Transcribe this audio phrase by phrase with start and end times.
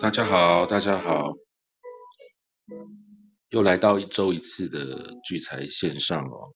[0.00, 1.32] 大家好，大家好，
[3.48, 6.54] 又来到一周一次的聚财线上哦。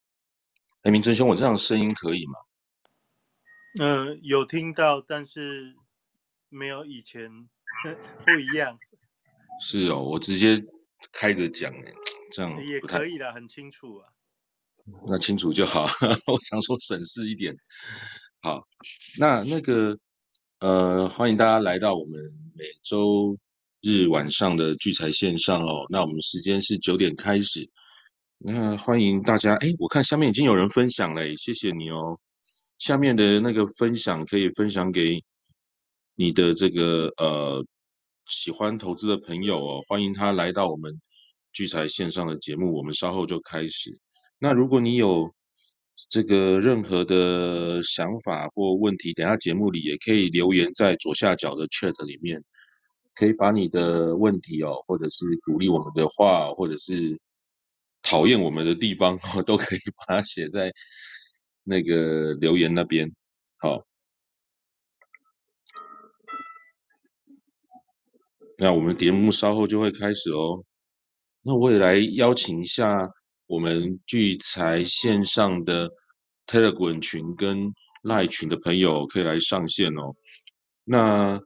[0.82, 2.34] 哎，明真兄，我这样声音可以吗？
[3.80, 5.74] 嗯，有听到，但是
[6.48, 7.48] 没有以前
[8.24, 8.78] 不一样。
[9.60, 10.64] 是哦，我直接
[11.10, 11.92] 开着讲哎，
[12.32, 14.11] 这样也可以的，很清楚啊。
[15.08, 15.82] 那清楚就好，
[16.26, 17.56] 我想说省事一点。
[18.40, 18.66] 好，
[19.20, 19.96] 那那个
[20.58, 22.14] 呃，欢迎大家来到我们
[22.56, 23.38] 每周
[23.80, 25.86] 日晚上的聚财线上哦。
[25.90, 27.70] 那我们时间是九点开始。
[28.38, 32.18] 那欢迎大家，哎，我看下面已经有人分享嘞，谢谢你哦。
[32.78, 35.22] 下面的那个分享可以分享给
[36.16, 37.64] 你的这个呃
[38.26, 41.00] 喜欢投资的朋友哦，欢迎他来到我们
[41.52, 44.00] 聚财线上的节目，我们稍后就开始。
[44.42, 45.32] 那如果你有
[46.08, 52.42] 这个任何的想法或问题，等下节目里也可以留言在左下角的 chat 里面，
[53.14, 57.20] 可以把你的问题哦，或者是鼓励我们的话，或者是
[58.02, 59.16] 讨厌我们的地方，
[59.46, 60.72] 都可以把它写在
[61.62, 63.14] 那个留言那边。
[63.58, 63.84] 好，
[68.58, 70.64] 那我们节目稍后就会开始哦。
[71.42, 73.08] 那我也来邀请一下。
[73.46, 75.90] 我们聚财线上的
[76.46, 80.14] Telegram 群跟 Line 群的朋友可以来上线哦。
[80.84, 81.40] 那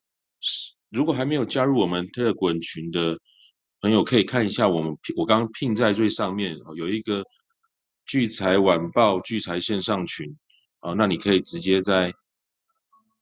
[0.90, 3.18] 如果还没有加入我们 Telegram 群的
[3.80, 7.24] 朋友，可以看一下我们我刚刚拼在最上面有一个
[8.06, 10.36] 聚财晚报聚财线上群
[10.80, 12.12] 啊，那你可以直接在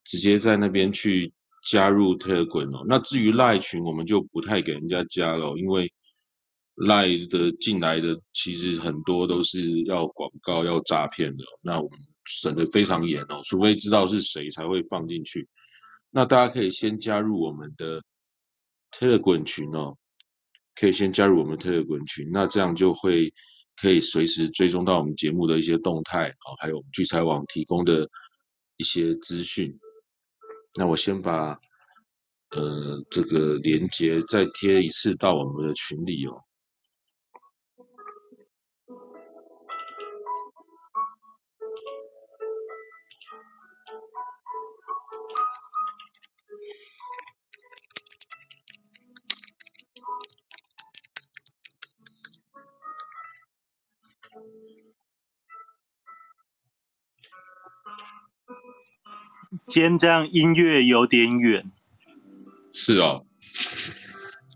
[0.05, 1.33] 直接在那边去
[1.71, 2.85] 加入 Telegram 哦。
[2.87, 5.91] 那至于 Line 群，我们就不太给人家加了，因为。
[6.75, 15.49] 赖的进来的其实很多都是要广告要诈骗的，那我们审的非常严哦，除非知道是谁才会放进去。
[16.11, 18.03] 那大家可以先加入我们的
[18.91, 19.97] Telegram 群哦，
[20.75, 23.33] 可以先加入我们 Telegram 群，那这样就会
[23.77, 28.09] 可以随时追踪到我们节目的一些动态哦，还有聚财网提供的
[28.77, 29.79] 一些资讯。
[30.77, 31.57] 那我先把
[32.51, 36.43] 呃这个连接再贴一次到我们的群里哦。
[59.69, 61.71] 今天这样音乐有点远，
[62.73, 63.25] 是哦，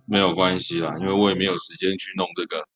[0.06, 2.68] 没有关系啦，因为我也没有时间去弄这个，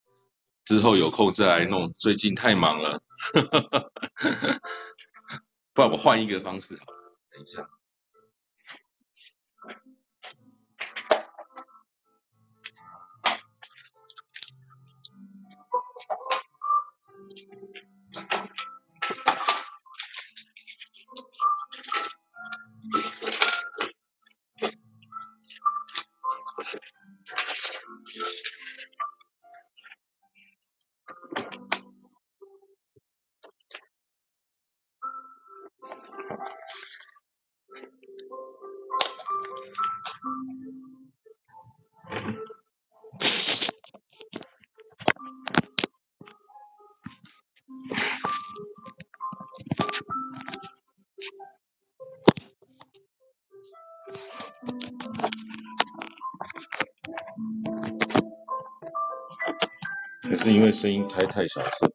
[0.65, 3.03] 之后有空再来弄，最近太忙了，
[5.75, 6.85] 不然我换一个方式好，
[7.31, 7.69] 等一下。
[60.43, 61.93] 是因为声音开太小声，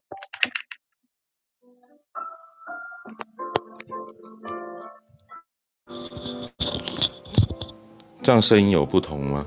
[8.23, 9.45] 这样声音有不同吗？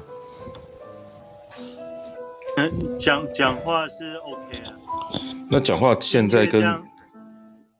[2.58, 4.76] 嗯，讲讲话是 OK 啊。
[5.50, 6.60] 那讲话现在跟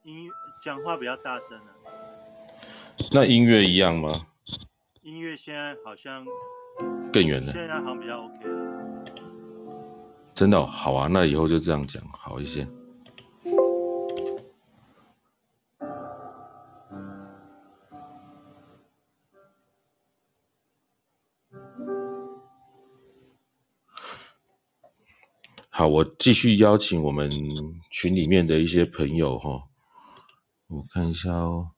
[0.01, 1.69] 音乐讲话比较大声啊。
[3.11, 4.09] 那音乐一样吗？
[5.03, 6.25] 音乐现在好像
[7.13, 7.51] 更远了。
[7.51, 9.00] 现在好像比较 OK 了。
[10.41, 12.67] 真的好啊，那以后就这样讲好一些。
[25.69, 27.29] 好，我继续邀请我们
[27.91, 29.67] 群里面的一些朋友哈，
[30.69, 31.69] 我看一下哦。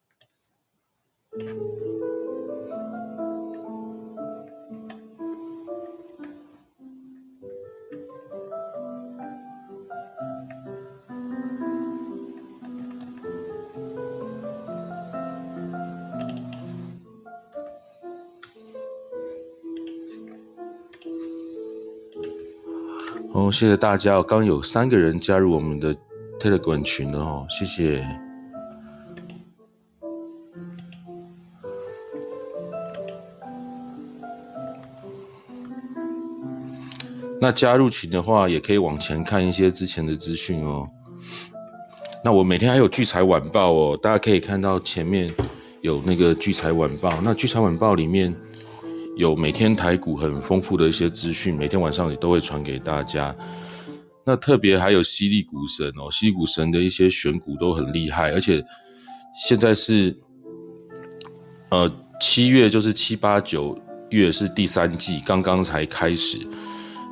[23.52, 25.96] 谢谢大家哦，刚有三个人加入我们的
[26.40, 28.06] Telegram 群了哦，谢谢。
[37.42, 40.90] 那加入群的话，也可以往前看一些之前的资讯哦。
[42.24, 45.34] 那我每天还有聚财晚报哦，大家可以看到前面
[45.82, 47.12] 有那个聚财晚报。
[47.22, 48.34] 那聚财晚报里面。
[49.16, 53.36] 有每天台股很丰富的一些资讯，每天晚上也都会传给大家。
[54.26, 58.64] 那特别还有犀利股神哦，犀利股神的一些选股都很厉害，而且
[59.36, 60.18] 现在是
[61.70, 63.78] 呃七月就是七八九
[64.10, 66.38] 月是第三季刚刚才开始，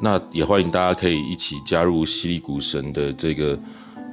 [0.02, 3.60] 那也欢迎大家可以一起加入犀利股神的这个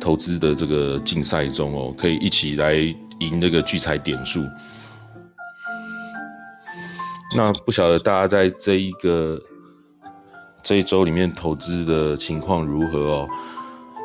[0.01, 4.45] 投资的这个竞赛中哦，可以一起来赢那个聚财点数。
[7.39, 9.41] 那不晓得大家在这一个
[10.61, 13.29] 这一周里面投资的情况如何哦？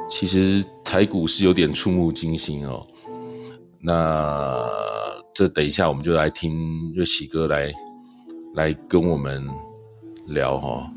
[0.07, 2.85] 其实台股是有点触目惊心哦。
[3.81, 4.63] 那
[5.33, 7.73] 这等一下我们就来听瑞喜哥来
[8.53, 9.43] 来跟我们
[10.27, 10.91] 聊哈。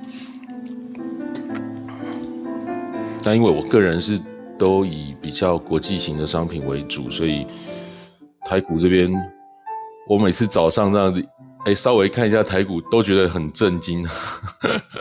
[3.24, 4.20] 但因为我个人是
[4.58, 7.46] 都以比较国际型的商品为主，所以
[8.42, 9.10] 台股这边
[10.06, 11.26] 我每次早上这样子。
[11.66, 14.06] 哎，稍微看一下台股，都觉得很震惊，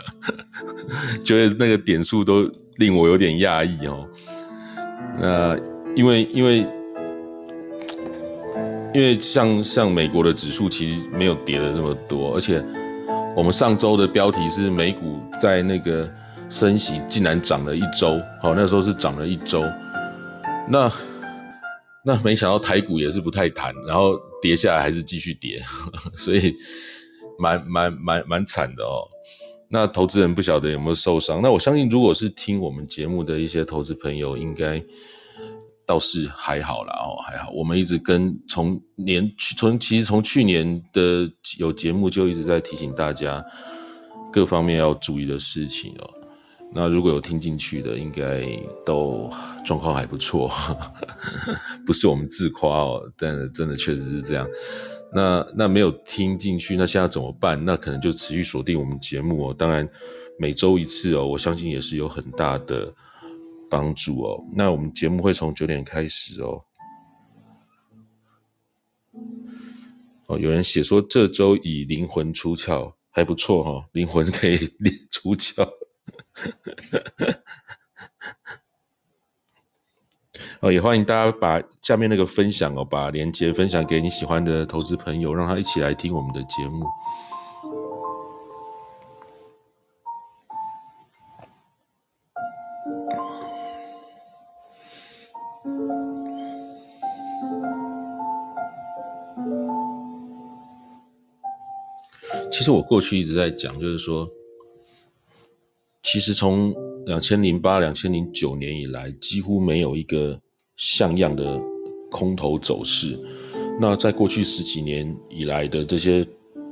[1.24, 2.42] 觉得那个点数都
[2.78, 4.04] 令我有点讶异哦。
[5.20, 5.56] 那
[5.94, 6.66] 因为因为
[8.92, 12.60] 因为像像美国的指数其实没有跌的那么多，而且
[13.36, 16.12] 我们上周的标题是美股在那个
[16.48, 19.62] 升息竟然涨了一周，好，那时候是涨了一周，
[20.68, 20.90] 那
[22.04, 24.20] 那没想到台股也是不太弹，然后。
[24.42, 25.62] 跌下来还是继续跌，
[26.14, 26.54] 所以
[27.38, 29.08] 蛮蛮蛮蛮惨的哦。
[29.68, 31.42] 那投资人不晓得有没有受伤？
[31.42, 34.80] 那我相信，如果是听我们节目的一些投资朋友，应该
[35.84, 37.50] 倒是还好啦哦，还好。
[37.50, 41.28] 我们一直跟从年从其实从去年的
[41.58, 43.44] 有节目就一直在提醒大家
[44.32, 46.15] 各方面要注意的事情哦。
[46.72, 48.44] 那如果有听进去的，应该
[48.84, 49.30] 都
[49.64, 50.50] 状况还不错，
[51.86, 54.46] 不是我们自夸哦，但真的确实是这样。
[55.14, 57.64] 那那没有听进去，那现在怎么办？
[57.64, 59.54] 那可能就持续锁定我们节目哦。
[59.56, 59.88] 当然
[60.38, 62.92] 每周一次哦，我相信也是有很大的
[63.70, 64.44] 帮助哦。
[64.54, 66.62] 那我们节目会从九点开始哦。
[70.26, 74.58] 哦，有人写说这周以灵魂出窍还不错哈，灵魂可以
[75.10, 75.66] 出窍。
[80.60, 86.86] 哦，也欢迎大家把下面那个分享哦，把链接分享给你喜欢的投资朋友，让他一起来听我们的节目。
[102.52, 104.28] 其实我过去一直在讲，就是说。
[106.06, 106.72] 其实从
[107.06, 110.40] 两千零八、两千零九年以来，几乎没有一个
[110.76, 111.60] 像样的
[112.12, 113.18] 空头走势。
[113.80, 116.24] 那在过去十几年以来的这些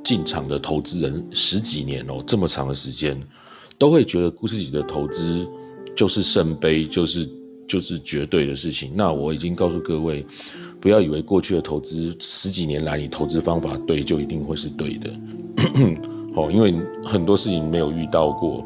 [0.05, 3.21] 进场的投资人，十几年哦，这么长的时间，
[3.76, 5.45] 都会觉得自己的投资
[5.97, 7.29] 就是圣杯，就是
[7.67, 8.93] 就是绝对的事情。
[8.95, 10.25] 那我已经告诉各位，
[10.81, 15.11] 不要以为过去的投资十几年来你投资方法对，就一定会是对的。
[16.37, 16.73] 哦，因为
[17.03, 18.64] 很多事情没有遇到过。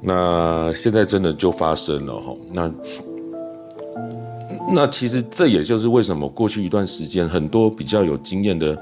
[0.00, 2.72] 那现在真的就发生了哈，那
[4.72, 8.78] 那其实这也就是为什么过去一段时间很多比较有经验的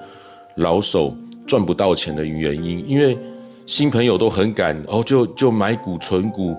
[0.56, 3.18] 老手赚不到钱的原因，因为
[3.64, 6.54] 新朋友都很敢哦，就就买股存股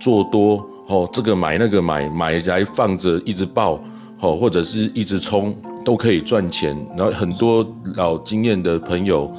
[0.00, 3.80] 做多哦，这个买那个买买来放着一直爆
[4.20, 7.64] 哦，或者是一直冲都可以赚钱，然后很多
[7.94, 9.32] 老经验的朋友。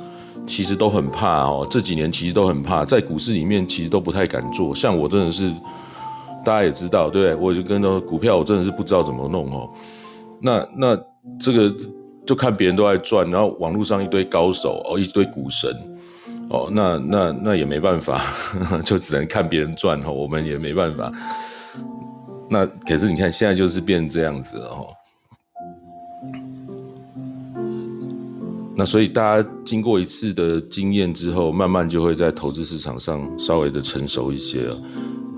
[0.51, 4.75] 其实都很怕哦，这几年其实都很怕，在股市里面其实都不太敢做。
[4.75, 5.49] 像我真的是，
[6.43, 7.35] 大家也知道，对不对？
[7.35, 9.69] 我就跟那股票，我真的是不知道怎么弄哦。
[10.41, 10.99] 那那
[11.39, 11.73] 这个
[12.25, 15.73] 就看别人都在赚，然后网络上一堆高手哦，一堆股神
[16.49, 18.21] 哦，那那那也没办法，
[18.83, 21.09] 就只能看别人赚哦，我们也没办法。
[22.49, 24.87] 那可是你看，现在就是变这样子了哦。
[28.75, 34.81] 那所以大家经过一次的经验之后，慢慢就会在投资市场上稍微的成熟一些了。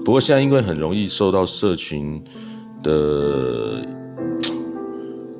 [0.05, 2.23] 不过现在因为很容易受到社群
[2.83, 3.85] 的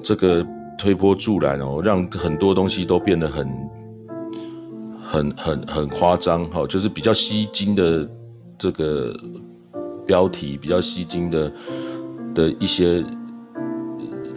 [0.02, 0.46] 这个
[0.78, 3.48] 推波助澜哦，让很多东西都变得很、
[5.06, 8.10] 很、很、很夸张哈，就是比较吸睛的
[8.58, 9.16] 这个
[10.06, 11.54] 标题比较吸睛的
[12.34, 13.04] 的一些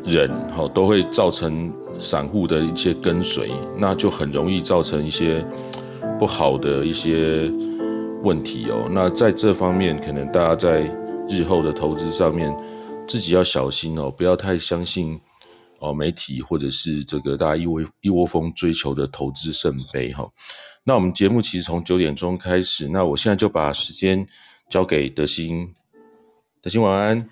[0.04, 5.44] 人，哈，都会造成散户的一些跟随，那就很容易造成一些
[6.18, 7.50] 不好的一些
[8.22, 8.88] 问题哦。
[8.90, 10.82] 那在这方面，可能大家在
[11.28, 12.54] 日后的投资上面
[13.06, 15.20] 自己要小心哦，不要太相信
[15.80, 20.28] 哦媒体或者是这个大家一窝一窝蜂追求的投资圣杯哈。
[20.84, 24.26] 那我们节目其实从九点钟开始，那我现在就把时间
[24.70, 25.74] 交给德兴。
[26.62, 27.28] 德兴晚安，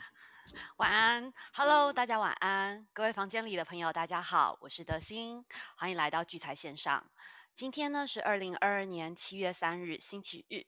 [0.78, 5.44] 晚安，Hello，大家晚安，各位房间里的朋友，大家好，我是德兴，
[5.76, 7.08] 欢迎来到聚财线上。
[7.54, 10.66] 今天呢是二零二二年七月三日，星期日。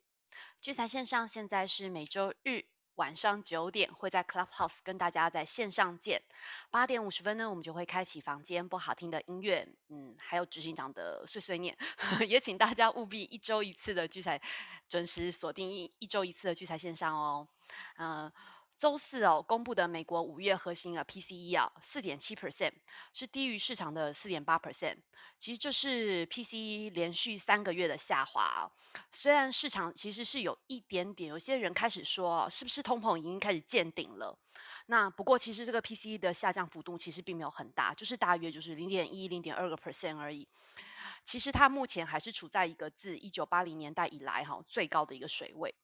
[0.60, 2.66] 聚财线上现在是每周日。
[2.94, 6.22] 晚上九点会在 Clubhouse 跟大家在线上见。
[6.70, 11.76] 八点五十分呢，我们就会开启房间播好听的音乐，嗯，还有执行长的碎碎念。
[12.28, 14.40] 也请大家务必一周一次的聚财，
[14.88, 17.48] 准时锁定一一周一次的聚财线上哦，
[17.96, 18.32] 嗯。
[18.78, 22.72] 周四哦，公布的美国五月核心的 PCE 啊，四点七 percent，
[23.14, 24.98] 是低于市场的四点八 percent。
[25.38, 28.70] 其实这是 PCE 连续三个月的下滑。
[29.12, 34.38] 虽然市场其实是有一点点，有些人开始说，是不是通膨已经开始见顶了？
[34.86, 40.46] 那不过其实这个 PCE 的下降幅度其实并没有很大，就是大约就是零点一、零点二个 percent 而已。
[41.24, 45.74] 其实它目前还是处在一个自一九八零年代以来哈最高的一个水位，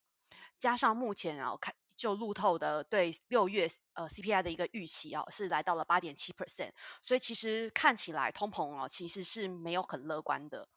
[0.58, 1.74] 加上目前啊看。
[1.96, 10.68] 就路透的对六月呃 CPI 的一个预期哦，是来到了八点七 percent，所以其实看起来通膨哦其实是没有很乐观的，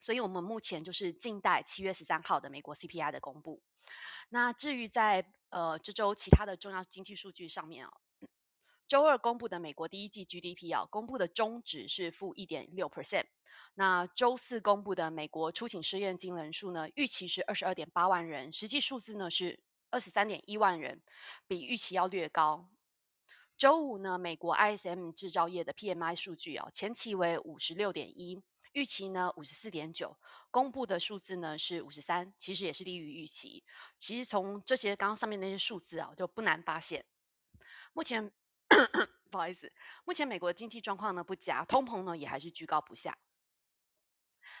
[0.00, 3.62] 所以我们目前就是静待七月十三号的美国 CPI 的公布。
[4.30, 7.92] 那至于在呃这周其他的重要经济数据上面哦，
[8.88, 13.26] 周二公布的美国第一季 GDP 啊，公布的中值是负一点六 percent。
[13.74, 19.60] 那周四公布的美国出勤失业金人数呢，预期是二十二点八万人，实际数字呢是。
[19.90, 21.02] 二十三点一万人，
[21.46, 22.68] 比预期要略高。
[23.56, 30.14] 周五呢，美国 ISM 制造业的 PMI 数据哦，前期为五十六点一，预期呢五十四点九，
[30.50, 33.64] 公布的数字呢是五十三，其实也是低于预期。
[33.98, 37.02] 其实从这些刚刚上面那些数字啊，就不难发现，
[37.94, 38.30] 目前
[39.30, 39.72] 不好意思，
[40.04, 43.16] 目前美国经济状况呢不佳，通膨呢也还是居高不下。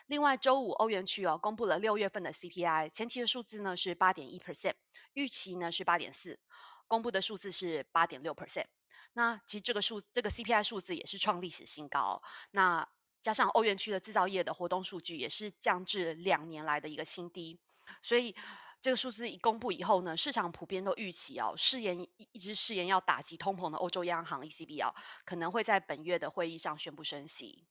[0.06, 4.74] 另外，周五欧元区哦公布了六月份的 CPI，前期的数字呢是八点一 percent，
[5.14, 6.38] 预期呢是八点四，
[6.86, 8.66] 公布的数字是八点六 percent。
[9.14, 12.22] 那其实这个数这个 CPI 数字也是创历史新高。
[12.52, 12.86] 那
[13.20, 17.58] 加上欧元区的制造业的活动数据也是降至两年来的一个新低，
[18.00, 18.32] 所以
[18.80, 24.94] 这个数字一公布以后呢，市场普遍都预期哦，誓言一一直誓言要打击通膨的欧洲央行 ECB 哦，
[25.24, 27.66] 可能会在本月的会议上宣布升息。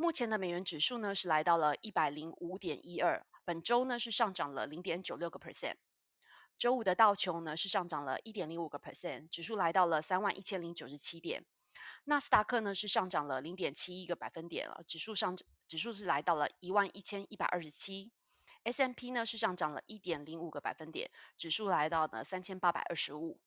[0.00, 5.74] 目前的美元指数呢是来到了一百零五点一二，本周呢是上涨了零点九六个 percent。
[6.56, 11.44] 周五的道琼呢是上涨了一点零五个 percent，指数来到了三万一千零九十七点。
[12.04, 15.36] 纳斯达克呢是上涨了零点七一个百分点了，指数上
[15.66, 18.12] 指数是来到了一万一千一百二十七。
[18.62, 23.40] S M P 呢是上涨了一点零五个百分点，指数来到了三千八百二十五。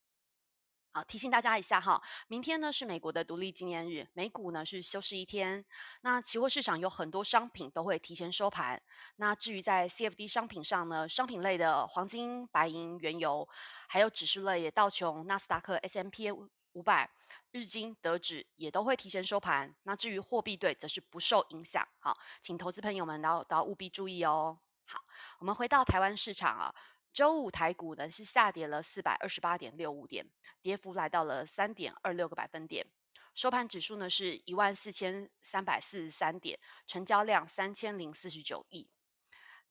[0.94, 5.64] 好，提醒大家一下哈，明天呢是美国的独立纪念日，美股呢是休市一天。
[6.02, 8.82] 那期货市场有很多商品都会提前收盘。
[9.16, 13.48] 那至于在 CFD 商品上呢，商品类的黄金、白银、原油，
[13.88, 17.10] 还有指数类的道琼、纳斯达克、S M P 五百、
[17.52, 19.74] 日经、德指也都会提前收盘。
[19.84, 21.88] 那至于货币对，则是不受影响。
[22.00, 24.60] 好，请投资朋友们都都要务必注意哦。
[24.84, 25.00] 好，
[25.40, 26.76] 我们回到台湾市场啊。
[27.14, 30.26] 周五台股呢是下跌了四百二十八点六五点，
[30.62, 32.88] 跌幅来到了三点二六个百分点。
[33.36, 38.90] 收盘指数呢是一万四千三百四十三点，成交量三千零四十九亿。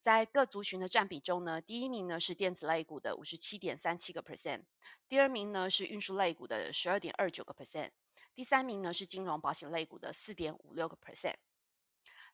[0.00, 4.62] 在各族群的占比中呢，第一名呢是电子类股的五十七点三七个 percent，
[5.08, 7.90] 第二名呢是运输类股的十二点二九个 percent，
[8.34, 11.36] 第三名呢是金融保险类股的四点五六个 percent。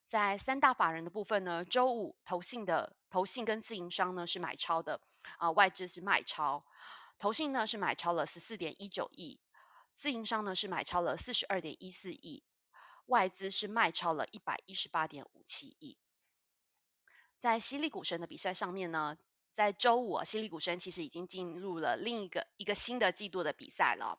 [0.07, 5.01] 在三大法人的部分呢，周五投信的投信跟自营商呢是买超的，
[5.39, 6.65] 啊外资是卖超，
[7.19, 9.41] 投信呢是买超了十四点一九亿，
[9.97, 12.45] 自营商呢是买超了四十二点一四亿，
[13.07, 15.99] 外资是卖超了一百一十八点五七亿。
[17.41, 19.19] 在犀利股神的比赛上面呢，
[19.57, 24.17] 在周五啊，犀利股神其实已经进入了另一个一个新的季度的比赛了，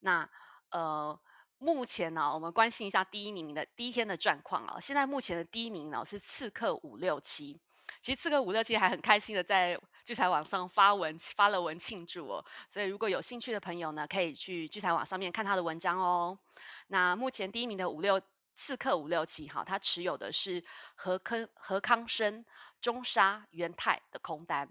[0.00, 0.28] 那
[0.70, 1.20] 呃。
[1.58, 4.78] 目前呢，我们关心一下第一名的第一天的状况啊。
[4.80, 7.60] 现在目前的第一名呢是刺客五六七，
[8.00, 12.44] 其实刺客五六七还很开心的在聚财网上发文发了文庆祝哦。
[12.70, 16.38] 所以如果有兴趣的朋友呢，可以去聚财网上面看他的文章哦。
[16.86, 18.20] 那目前第一名的五六
[18.54, 20.62] 刺客五六七哈，他持有的是
[20.94, 22.44] 和康和康生、
[22.80, 24.68] 中沙、元泰的空单。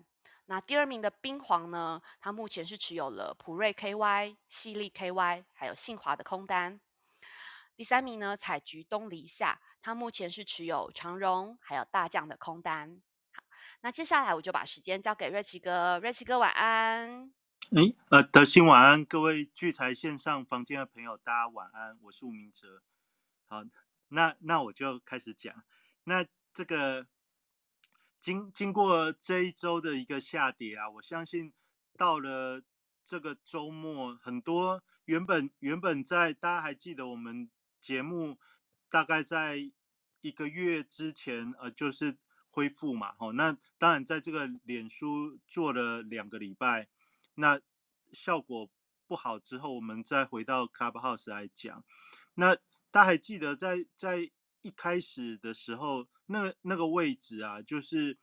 [0.49, 6.79] 那第二名的冰皇呢，它目前是持有了普瑞 KY、西利 KY 还有信华的空单。
[7.75, 13.01] 第三名呢，采菊东篱下，它目前是持有长荣还有大将的空单。
[13.33, 13.43] 好，
[13.81, 17.31] 那接下来我就把时间交给瑞奇哥，瑞奇哥晚安。
[17.75, 22.81] 哎，呃，德兴晚安，各位聚财线上房间的朋友，大家晚安，我是吴明哲。
[23.49, 23.65] 好，
[24.07, 25.53] 那那我就开始讲。
[26.05, 27.05] 那这个
[28.19, 31.53] 经经过这一周的一个下跌啊，我相信
[31.95, 32.61] 到了
[33.05, 38.37] 这个周末，很多原本原本在大家还记得我们节目
[38.89, 39.71] 大概在
[40.21, 42.17] 一个月之前，呃，就是
[42.49, 46.87] 恢复嘛，哦，那当然在这个脸书做了两个礼拜，
[47.35, 47.61] 那
[48.11, 48.69] 效果
[49.07, 51.83] 不好之后，我们再回到 Clubhouse 来讲，
[52.33, 52.55] 那
[52.91, 54.31] 大家还记得在在。
[54.67, 58.17] 一开始的时候，那那个位置啊，就是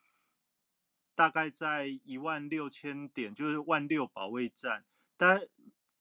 [1.14, 4.85] 大概在一万六千点，就是万六保卫战。
[5.16, 5.48] 但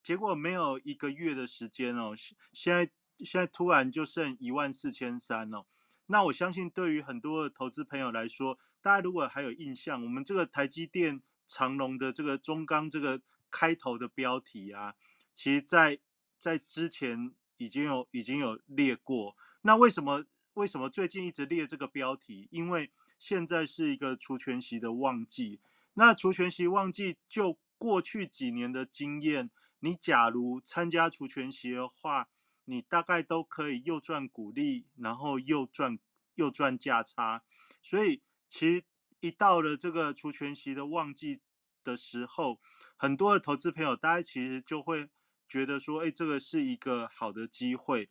[0.04, 5.66] 结果没有一个月的时间哦，现现在现在突然就剩一万四千三哦。
[6.08, 14.94] 那我相信对于很多的投资朋友来说，大家如果还有印象，我们这个台积电、长隆的这个中钢这个开头的标题啊，
[15.34, 16.02] 其实在
[16.38, 19.38] 在之前已经有已经有列过。
[19.62, 20.26] 那为什么？
[20.54, 22.48] 为什么最近一直列这个标题？
[22.52, 25.60] 因为现在是一个除权息的旺季。
[25.96, 32.30] 那除权息旺季，就过去几年的经验，你假如参加除权息的话，
[32.66, 35.98] 你大概都可以又赚股利，然后又赚
[36.36, 37.44] 又赚价差。
[37.82, 38.84] 所以，其实
[39.20, 41.42] 一到了这个除权息的旺季
[41.84, 42.60] 的时候，
[42.96, 45.10] 很多的投资朋友，大家其实就会
[45.48, 48.10] 觉得说，哎，这个是一个好的机会。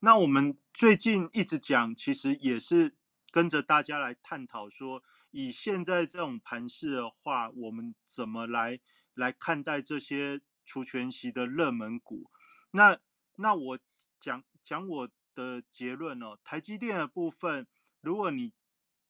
[0.00, 2.94] 那我们最近一直讲，其实也是
[3.30, 8.80] 跟着大家来探讨说，以现在这种盘势的话，我们怎么来
[9.14, 12.30] 来看待这些除权息的热门股？
[12.72, 12.98] 那
[13.36, 13.78] 那我
[14.20, 17.66] 讲讲我的结论哦，台积电的部分，
[18.00, 18.52] 如果你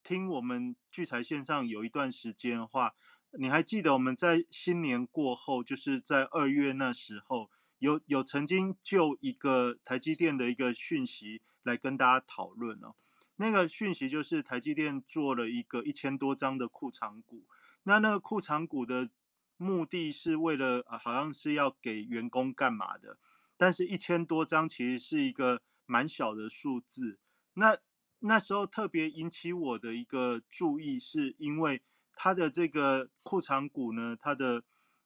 [0.03, 2.95] 听我们聚财线上有一段时间的话，
[3.37, 7.49] 你还记得我们在新年过后，就是在二月那时候。
[7.85, 12.95] 有有曾经就一个台积电的一个讯息来跟大家讨论哦，
[13.35, 17.45] 那个讯息就是台积电做了一个一千多张的库藏股，
[17.83, 19.11] 那那个库藏股的
[19.57, 23.19] 目的是为了好像是要给员工干嘛的，
[23.55, 27.19] 但是一千多张其实是一个蛮小的数字，
[27.53, 27.77] 那
[28.17, 31.83] 那时候特别引起我的一个注意，是因为
[32.15, 34.63] 它的这个库藏股呢，它的。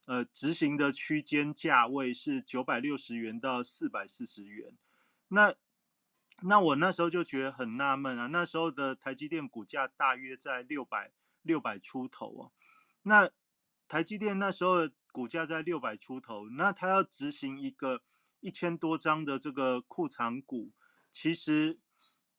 [0.09, 4.75] 呃，执行的区间价位是九百六十元到四百四十元，
[5.27, 5.53] 那
[6.41, 11.11] 那我那时候就觉得很纳闷啊，那时候的台积电股价大约在六百
[11.43, 12.51] 六百出头哦，
[13.03, 13.29] 那
[13.87, 18.01] 台积电那时候的股价在六百出头，那它要执行一个
[18.39, 20.71] 一千多张的这个库藏股，
[21.11, 21.77] 其实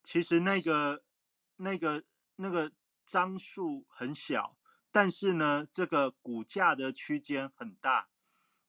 [0.02, 1.04] 其实那个
[1.54, 2.02] 那个
[2.34, 2.72] 那个
[3.06, 4.56] 张数很小。
[4.92, 8.08] 但是呢，这个股价的区间很大。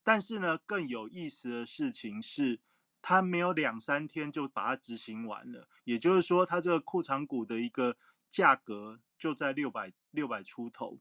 [0.04, 2.60] 但是呢，更有意思的事情是，
[3.04, 5.68] 它没有两三天就把它执行完了。
[5.84, 7.96] 也就是说，它这个库藏股的一个
[8.30, 10.98] 价格就在六百六百出头。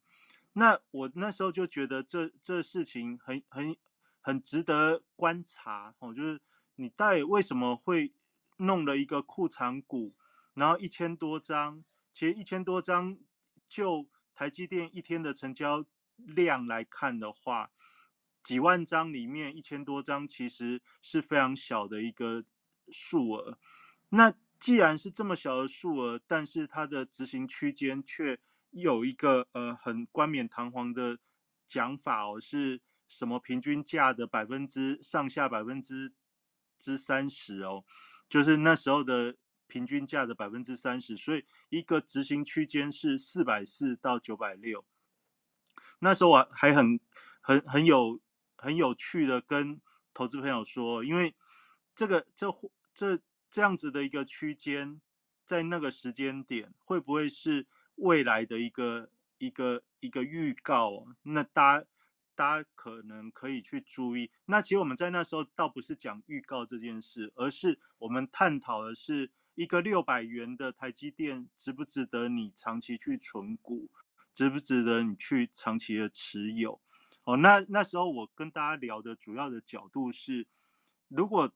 [0.53, 3.75] 那我那时候就觉得这这事情很很
[4.21, 6.41] 很值得观察哦，就是
[6.77, 8.13] 你到底为什么会
[8.59, 10.15] 弄了一个库藏股，
[10.53, 13.19] 然后一千多张，其实一千多张
[13.69, 14.07] 就。
[14.41, 15.85] 台积电一天的成交
[16.17, 17.71] 量来看的话，
[18.43, 22.43] 几万张里面一千多张其实是非常小的一个
[22.91, 23.59] 数额。
[24.09, 31.19] 那既然是这么小的数额，但是它的执行区间却有一个呃很冠冕堂皇的
[31.69, 36.15] 讲法哦，是什么平均价的百分之上下百分之
[36.79, 37.85] 之三十哦，
[38.27, 39.37] 就是那时候的。
[39.71, 44.85] 平均价的百分之三十，所以一个执行区间是四百四到九百六。
[46.01, 46.99] 那时候我还很
[47.41, 48.21] 很很有
[48.57, 49.81] 很有趣的跟
[50.13, 51.35] 投资朋友说，因为
[51.95, 52.51] 这个这
[52.95, 55.01] 这这样子的一个区间，
[55.47, 61.07] 在那个时间点会不会是未来的一个一个一个预告？
[61.23, 61.87] 那大家
[62.35, 64.31] 大家可能可以去注意。
[64.47, 69.31] 那其实我们在那时候倒不是讲预告这件事，而是我们探讨的是。
[69.55, 73.91] 一个六百元的台积电值不值得你长期去存股？
[74.33, 76.81] 值不值得你去长期的持有？
[77.25, 80.47] 哦，那那时候我跟大家聊的主要的角度是，
[81.09, 81.53] 如果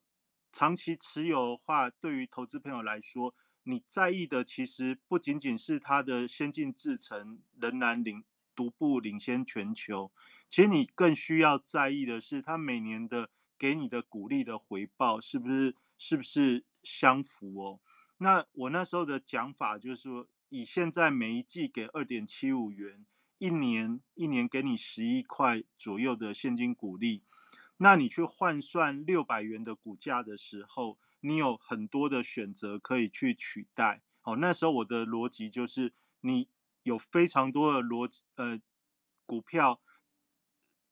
[0.51, 10.11] 长期持有的话，对于投资朋友来说，你在意的其实不仅仅是它的先进制程仍然领独步领先全球。
[10.47, 17.79] 其实你更需要在意的是，它每年的给你的股利的回报是不是是不是相符哦？
[18.17, 23.05] 那我那时候的讲法就是说，以现在每一季给二点七五元，
[23.39, 27.23] 一年一年给你十一块左右的现金股利，
[27.77, 34.01] 那你去换算六百元的股价的时候，你有很多的选择可以去取代。
[34.23, 36.47] 哦，那时候我的逻辑就是，你
[36.83, 38.61] 有非常多的逻辑呃
[39.25, 39.81] 股票。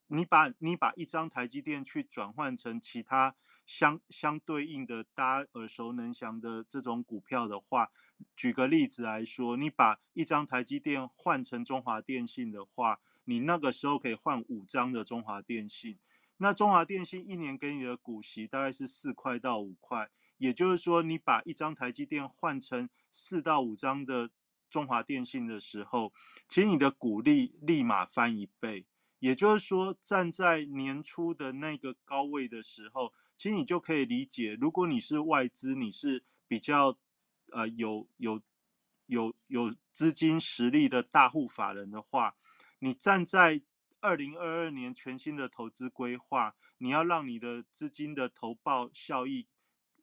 [0.08, 3.36] 你把你把一张台积电去转换成其他
[3.73, 7.89] 相相对应的大家耳熟能详的这种股票的话，
[8.36, 15.97] 举个例子来说，你把一张台积电换成中华电信的话，你那个时候可以换五张的中华电信。
[16.38, 20.07] 那中华电信一年给你的股息大概是四块到五块，
[20.38, 24.29] 也就是说，你把一张台积电换成四到五张的
[24.69, 26.13] 中华电信的时候，
[26.47, 28.86] 其实你的股利立马翻一倍。
[29.17, 36.97] 也就是说，站在年初的那个高位的时候，其实你就可以理解，如果你是外资，你是比较
[37.51, 38.41] 呃有有
[39.07, 42.35] 有有资金实力的大户法人的话，
[42.79, 43.61] 你站在
[43.99, 49.47] 二零二二年全新的投资规划，你要让你的资金的投报效益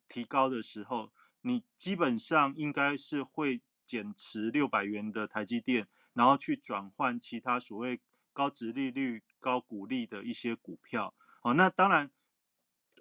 [0.09, 1.13] 提高的时候，
[1.43, 8.01] 你基本上应该是会减持六百元的台积电，然后去转换其他所谓。
[8.33, 11.13] 高值利率、高股利的一些股票，
[11.43, 12.09] 哦，那当然，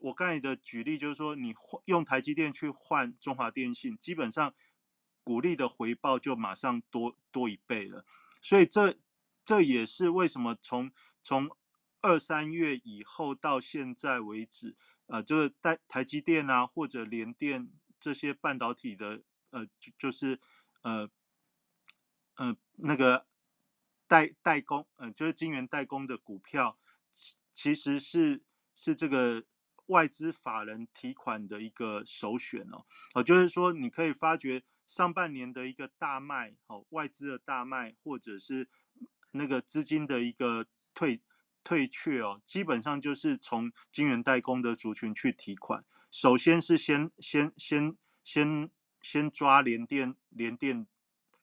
[0.01, 1.53] 我刚才的举例就是说，你
[1.85, 4.53] 用台积电去换中华电信，基本上
[5.23, 8.05] 股利的回报就马上多多一倍了。
[8.41, 8.97] 所以这
[9.45, 10.91] 这也是为什么从
[11.23, 11.49] 从
[12.01, 14.75] 二三月以后到现在为止，
[15.07, 20.39] 呃，这个台台积电啊，或者联电这些半导体的，呃，就就是
[20.81, 21.09] 呃，
[22.35, 23.27] 呃，那个。
[24.09, 26.79] 代代工，嗯，就是晶圆代工的股票，
[27.53, 28.41] 其实是
[28.73, 29.45] 是这个
[29.89, 32.83] 外资法人提款的一个首选哦。
[33.13, 38.67] 哦，就是说你可以发觉上半年的一个大卖，哦，外资的大卖，或者是
[39.31, 41.21] 那个资金的一个退
[41.63, 45.85] 退却哦，基本上就是从晶圆代工的族群去提款。
[46.09, 48.69] 首先是先先先先
[49.01, 50.87] 先抓联电，联电。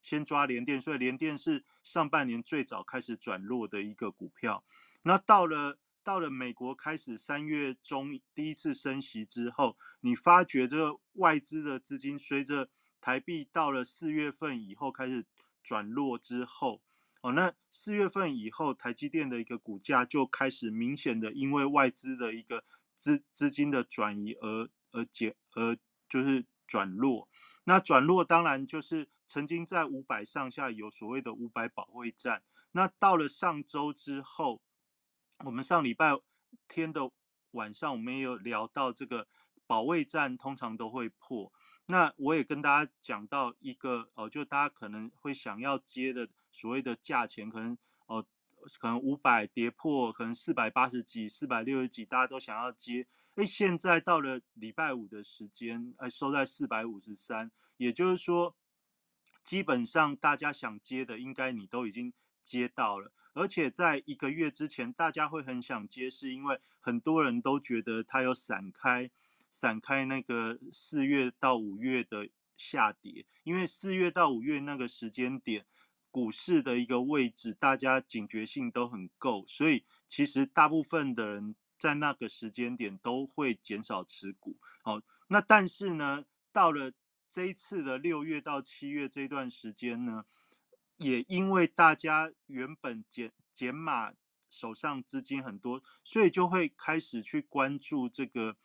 [0.03, 4.63] 先抓联电，所以联电是上半年最早开始转弱的一个股票。
[5.03, 15.27] 那到了到了美国开始三月中第一次升息之后，你发觉这个外资的资金随着台币到了四月份以后开始
[15.65, 16.81] 转弱之后，
[17.23, 22.63] 哦，那四月份以后台积电的一个股价就开始明显的因为外资的一个
[22.97, 25.77] 资资金的转移而而减而
[26.09, 27.29] 就是转弱。
[27.65, 29.09] 那转弱当然就是。
[29.29, 34.63] 曾经在五百上下有所谓的五百保卫战，那到了上周之后，
[35.45, 36.13] 我们上礼拜
[36.69, 37.11] 天的
[37.53, 39.27] 晚上，我们也有聊到这个
[39.67, 41.53] 保卫战通常都会破。
[41.87, 48.27] 那我也跟大家讲到一个哦，就大家可能会想要接的所谓的价钱，可能哦，
[48.81, 53.07] 可能五百跌破，可能四百八十几、四百六十几，大家都想要接。
[53.35, 58.57] 哎，现在到了礼拜五的时间，哎，收在四百五十三，也就是说。
[59.45, 69.11] 基本上大家想接的，应该你都已经接到了，而且在一个月之前，大家会很想接，是因为很多人都觉得它有散开，
[69.51, 75.67] 散开那个四月到五月的下跌，因为四月到五月那个时间点，
[76.11, 84.57] 股市的一个位置，大家警觉性都很够，所以其实大部分的人在那个时间点都会减少持股。
[84.83, 86.91] 好，那但是呢，到了。
[87.29, 90.25] 这一次的六月到七月这段时间呢，
[90.97, 94.13] 也因为大家原本减减码，
[94.49, 98.57] 手上资金很多，所以就会开始去关注这个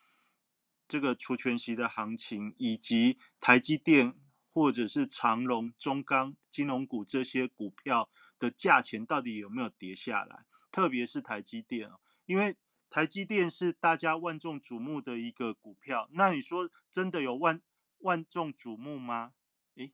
[0.87, 4.15] 这个除权息的行情，以及台积电
[4.53, 12.55] 或者是长隆、中钢、金融股这些股票的价钱到底有没有跌下来，特别是台积电啊，因为
[12.89, 17.61] 台积电是大家万众瞩目的一个股票，那你说真的有万？
[18.03, 19.33] 万众瞩目吗？
[19.75, 19.93] 诶，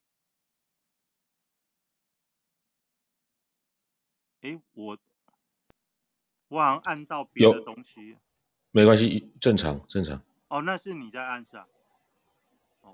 [4.41, 4.97] 诶，我
[6.47, 8.17] 我好像按到别的东西，
[8.71, 10.21] 没关系，正常正常。
[10.47, 11.67] 哦，那是你在按是吧？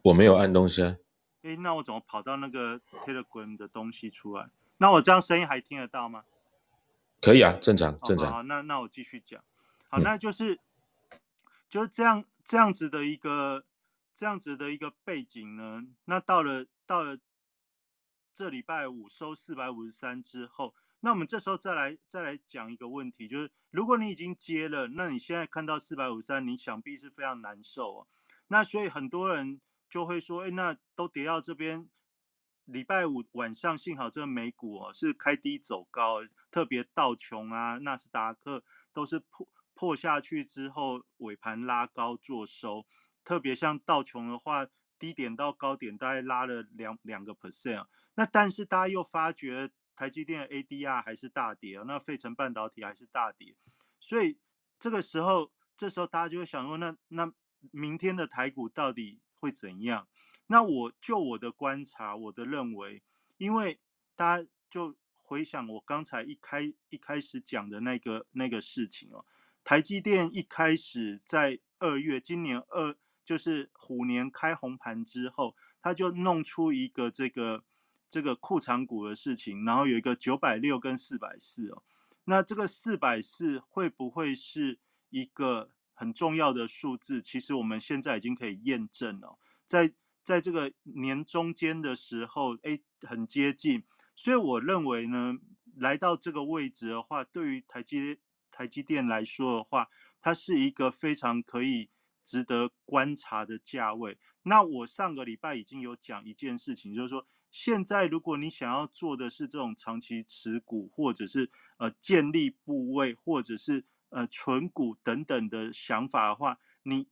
[0.04, 0.98] 我没有按东西啊。
[1.44, 4.50] 诶，那我怎么跑到那个 Telegram 的东西出来？
[4.78, 6.26] 那我这样声音还听得到吗？
[7.22, 8.32] 可以啊，正常正常。
[8.32, 9.44] 好，那那我继续讲。
[9.90, 10.60] 好，那就是
[11.70, 13.66] 就是这样这样子的一个。
[14.16, 17.18] 这样子的一个背景呢，那到了到了
[18.32, 28.08] 这礼拜五收四百五十三之后，那我们这时候再来再来讲一个问题，就是如果你已经接了，那你现在看到四百五三，你想必是非常难受哦。
[28.48, 31.90] 那所以很多人就会说，哎，那都跌到这边，
[32.64, 38.64] 礼拜五晚上幸好这个美股哦是开低走高，特别道琼啊、纳斯达克
[38.94, 42.86] 都是破破下去之后尾盘拉高做收，
[43.26, 44.66] 特别像道琼的话，
[44.98, 49.70] 低点到高点大概拉了两两个 percent，那但是大家又发觉。
[49.96, 53.56] 台积电 ADR 还是大跌那费城半导体还是大跌，
[54.00, 54.40] 所以
[54.80, 57.32] 这个时候，这时候大家就会想说，那那
[57.72, 60.08] 明天的台股到底会怎样？
[60.48, 63.04] 那我就我的观察，我的认为，
[63.38, 63.80] 因为
[64.16, 69.26] 大家就回想我刚才一开一开始讲的那个那个事情哦，
[69.64, 77.64] 台积电一开始在二月，今年二就是虎年开红盘之后，他就弄出一个这个。
[78.14, 81.82] 这个库藏股的事情，然后有一个九百六跟四百四哦，
[82.26, 84.78] 那这个四百四会不会是
[85.10, 87.24] 一个很重要的数字？
[87.24, 89.92] 其实我们现在已经可以验证了，在
[90.24, 93.82] 在这个年中间的时候，哎，很接近，
[94.16, 95.40] 所以我认为呢，
[95.76, 98.20] 来到这个位置的话，对于台积
[98.52, 99.90] 台积电来说的话，
[100.22, 101.90] 它是一个非常可以
[102.24, 104.20] 值得观察的价位。
[104.44, 107.26] 那我上个礼拜已经有讲一件事情，就是说。
[107.54, 117.08] 现在，如果你想要做的是这种长期持股，或者是呃建立部位，或者是呃存股等等的想法的话，你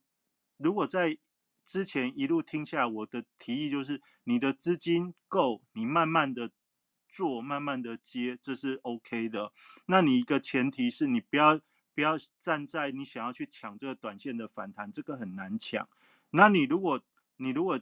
[0.56, 1.16] 如果在
[1.64, 6.50] 之前一路听下来，我的提议就是你的资金够，你慢慢的
[7.08, 9.52] 做，慢慢的接，这是 OK 的。
[9.86, 11.60] 那你一个前提是你不要
[11.94, 15.88] 不要站在你想要去抢这个短线的反弹，这个很难抢。
[16.30, 17.00] 那你如果
[17.36, 17.80] 你如果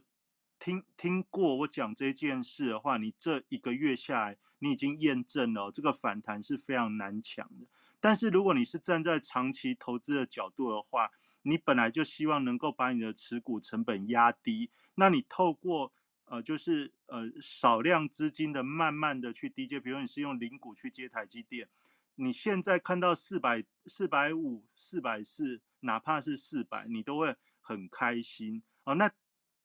[0.61, 7.65] 听听过我讲这件事的话，你这一个月下来，你已经验证了这个反弹是非常难抢的。
[7.99, 11.09] 但是如果你是站在长期投资的角度的话，
[11.41, 15.91] 你本来就希望能够把你的持股成本压低，那你透过
[16.25, 21.67] 呃就是呃少量资金的慢慢的去低接，比如你是用零股去接台积电，
[22.13, 28.93] 你现在看到四百四百五四百四，哪怕是四百，你都会很开心哦。
[28.93, 29.11] 那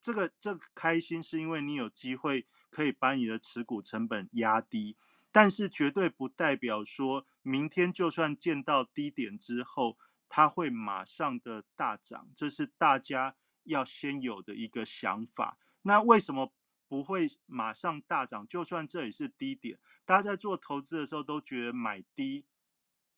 [0.07, 4.97] 这个这个开心是因为你有机会可以把你的持股成本压低，
[5.33, 15.59] 但是绝对不代表说明天就算见到低点之后，它会马上的大涨，这是大家要先有的一个想法。
[15.83, 16.53] 那为什么
[16.87, 18.47] 不会马上大涨？
[18.47, 22.45] 就算这里是低点，大家在做投资的时候都觉得买低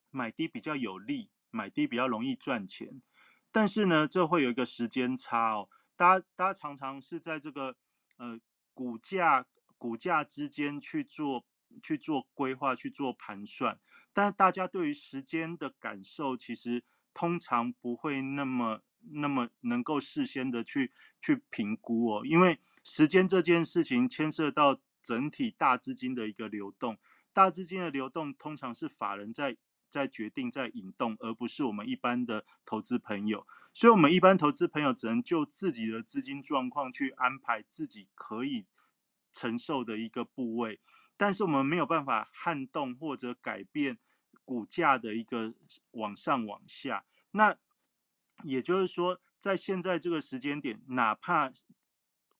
[0.09, 3.03] 买低比较有利，买低比较容易赚钱，
[3.51, 5.69] 但是呢，这会有一个时间差哦。
[5.99, 7.75] 大家，大家常常是在这个
[8.15, 8.39] 呃
[8.73, 9.45] 股价
[9.77, 11.43] 股价之间去做
[11.83, 13.77] 去做规划、去做盘算，
[14.13, 18.81] 但大家对于时间的感受，其实通常不会那么
[19.11, 26.97] 那么能够事先的去去评估哦，因为时间这件事情牵涉到整体大资金的一个流动，
[27.33, 29.57] 大资金的流动通常是法人在
[29.89, 33.45] 在决定在引动，而不是我们一般的投资朋友。
[33.79, 38.65] 所以，我们一般投资朋友只能就自己的资金状况去安排自己可以
[39.31, 40.81] 承受的一个部位，
[41.15, 43.97] 但是我们没有办法撼动或者改变
[44.43, 45.53] 股价的一个
[45.91, 47.05] 往上往下。
[47.31, 47.55] 那
[48.43, 51.49] 也就是说，在现在这个时间点，哪怕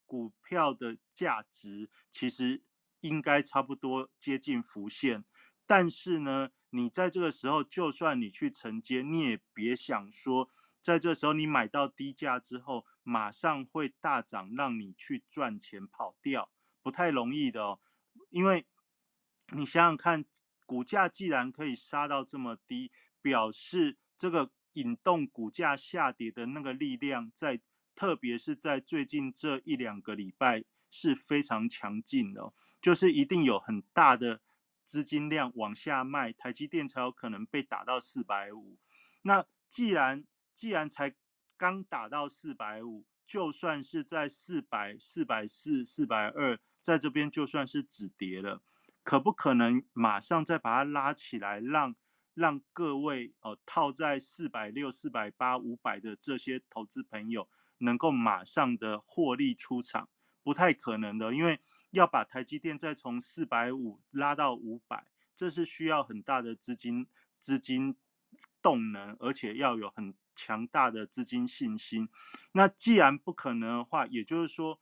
[0.06, 2.62] 股票的价值其实
[3.00, 5.24] 应该差不多接近浮现，
[5.66, 10.50] 但是呢，你在这个时候，就算你去承接，你也别想说。
[10.82, 16.50] 在这时候，你买到低价之后，马上会大涨，让你去赚钱跑掉，
[16.82, 17.80] 不太容易的哦。
[18.30, 18.66] 因为
[19.52, 20.26] 你想想看，
[20.66, 27.60] 股价既然可以杀到这么低，表示这个引动股价下跌的那个力量，在
[27.96, 34.42] 特别是在最近这一两个礼拜是非常强劲的，就是一定有很大的
[34.86, 38.78] 资金量往下卖，台积电才有可能被打到四百五。
[39.24, 40.24] 那既然
[40.60, 41.16] 既然才
[41.56, 48.62] 刚打到四百五，就算是在四百、四百四、四百二，在这边就算是止跌了，
[49.02, 51.96] 可不可能马上再把它拉起来，让
[52.34, 60.10] 让各位哦套在四百六、四百八、五百的这些投资朋友能够马上的获利出场？
[60.44, 67.08] 不太可能的，因为要把台积电再从四百五拉到五百，这是需要很大的资金
[67.40, 67.96] 资金
[68.72, 70.14] 动能，而且要有很。
[70.36, 72.08] 强大的资金信心，
[72.54, 74.80] 那既然不可能的话，也就是说，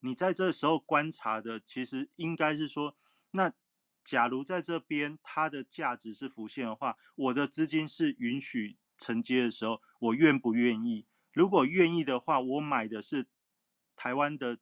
[0.00, 2.96] 你在这时候观察的，其实应该是说，
[3.32, 3.52] 那
[4.02, 11.04] 假如在这边它的价值是浮现的话，我的资金是允许承接的时候，我愿不愿意？
[11.34, 13.26] 如果愿意的话，我买的是
[13.94, 14.58] 台湾的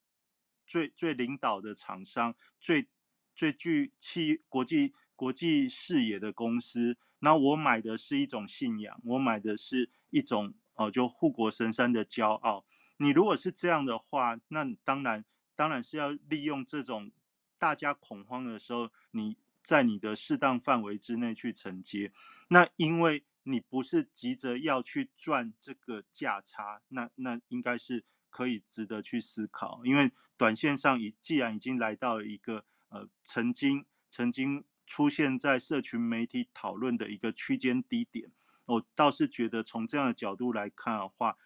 [0.66, 2.88] 最最领导的厂商，最
[3.36, 12.66] 最具企国际国际视野的公司，那我买的是一种信仰，我买的是一种哦，就护国神山的骄傲。
[12.98, 15.24] 你如果是这样的话，那当然
[15.56, 17.10] 当然是要利用这种
[17.58, 22.12] 大家恐慌的时候，你在你的适当范围之内去承接。
[22.48, 29.80] 那因为你不是急着要去赚这个价差，那那应该是可以值得去思考。
[29.84, 38.30] 因为短线上已既然已经来到了一个呃曾经曾经出现在社群媒体讨论的一个区间低点，
[38.66, 41.36] 我倒是觉得从这样的角度来看的话。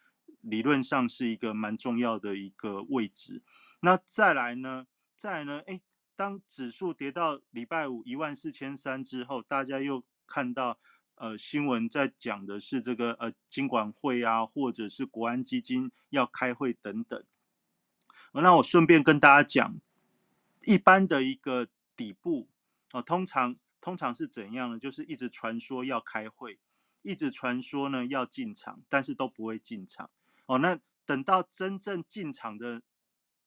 [0.41, 3.41] 理论上是一个蛮重要的一个位置，
[3.81, 4.87] 那再来呢？
[5.17, 5.61] 再来呢？
[5.67, 5.81] 哎，
[6.15, 10.79] 当指数跌到礼拜五一万四千三之后，大家又看到
[11.15, 17.21] 呃新闻在讲的是这个呃金管会啊，或者是国安基金要开会等等。
[18.31, 19.75] 那我顺便跟大家讲，
[20.63, 22.47] 一般的一个底部
[22.91, 24.79] 哦，通常通常是怎样呢？
[24.79, 26.59] 就是一直传说要开会，
[27.01, 30.09] 一直传说呢要进场，但是都不会进场。
[30.45, 32.81] 哦，那等到真正进场的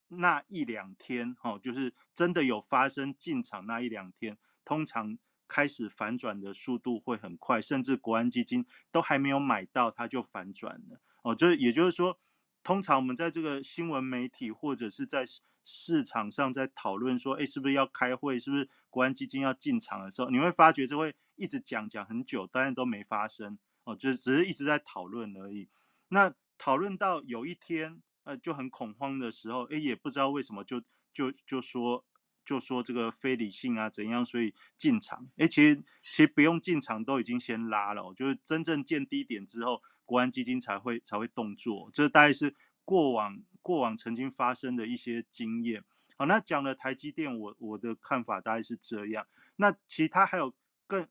[0.09, 11.01] 那一两天，哦，就是真的有发生进场那一两天，通常开始反转的速度会很快，甚至国安基金都还没有买到，它就反转了。
[11.23, 12.19] 哦，就是也就是说，
[12.63, 15.25] 通常我们在这个新闻媒体或者是在
[15.65, 23.59] 市场上在讨论说，哎，是不是要开会，是不是国安基金要进场的时候，你会发觉这会一直讲讲很久，当然都没发生。
[23.85, 25.69] 哦，就是只是一直在讨论而已。
[26.07, 30.81] 那讨论到有一天，呃，就很恐慌的时候，哎，也不知道为什么，就
[31.13, 32.05] 就就说
[32.47, 45.85] 就说这个非理性啊，怎样，所以进场，哎，其实其实不用进场，都已经先拉了，就是真正见低点之后，国安基金才会才会动作，这大概是过往过往曾经发生的一些经验。
[46.17, 49.27] 好，那讲了台积电，我我的看法大概是这样。
[49.57, 50.55] 那其他还有
[50.87, 51.09] 更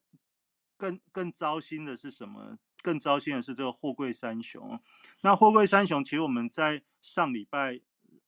[0.77, 2.57] 更更糟心的是什么？
[2.83, 4.81] 更糟心的是这个货柜三雄。
[5.21, 7.79] 那货柜三雄，其实我们在上礼拜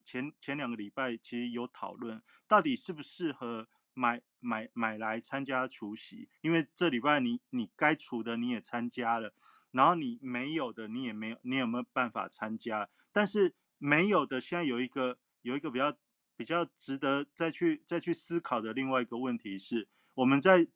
[0.04, 6.30] 前前两个礼拜，其实有讨论，到底适不适合买买买来参加除夕？
[6.42, 9.34] 因为这礼拜你你该除的你也参加了，
[9.72, 12.90] 然后你没有的你也没有，你有没有办法参加？
[13.14, 15.96] 但是没有的，现在有一个有一个比较
[16.36, 20.68] 比较值得再去再去思考的另外一个问题是，我们在。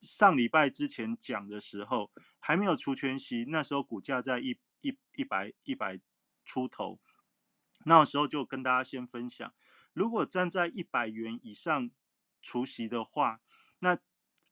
[0.00, 5.98] 上礼拜之前讲的时候还没有除权息，那时候股价在一一一百一百
[6.44, 7.00] 出头，
[7.86, 9.54] 那时候就跟大家先分享，
[9.94, 11.90] 如果站在一百元以上
[12.42, 13.40] 除息的话，
[13.78, 13.98] 那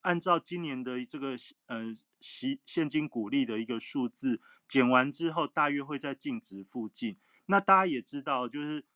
[0.00, 1.92] 按照今年的这个呃
[2.22, 4.40] 息现金股利的一个数字
[4.72, 7.18] 减完之后，大约会在净值附近。
[7.44, 8.86] 那大家也知道，就是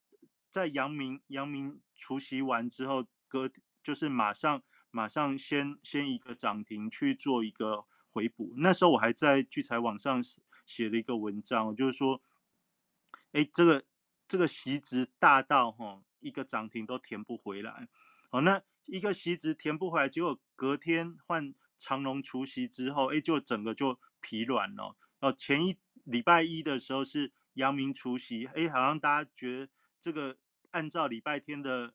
[0.51, 3.51] 在阳明阳明除夕完之后，隔
[3.85, 4.63] 就是马上。
[4.91, 10.25] 马上先先一个涨停去做一个回补，那时候我还在聚财网上
[10.65, 12.23] 写了一个文章，就是说，
[13.33, 13.85] 哎，这个
[14.27, 17.89] 这个席值大到哈，一个涨停都填不回来，
[18.31, 24.97] 好，那一个席值填不回来，结果隔天换长隆除夕之后，哎，就整个就疲软了。
[25.21, 30.37] 哦，前一礼拜一的时候是阳明除夕，哎，好像大家觉得这个
[30.71, 31.95] 按照礼拜天的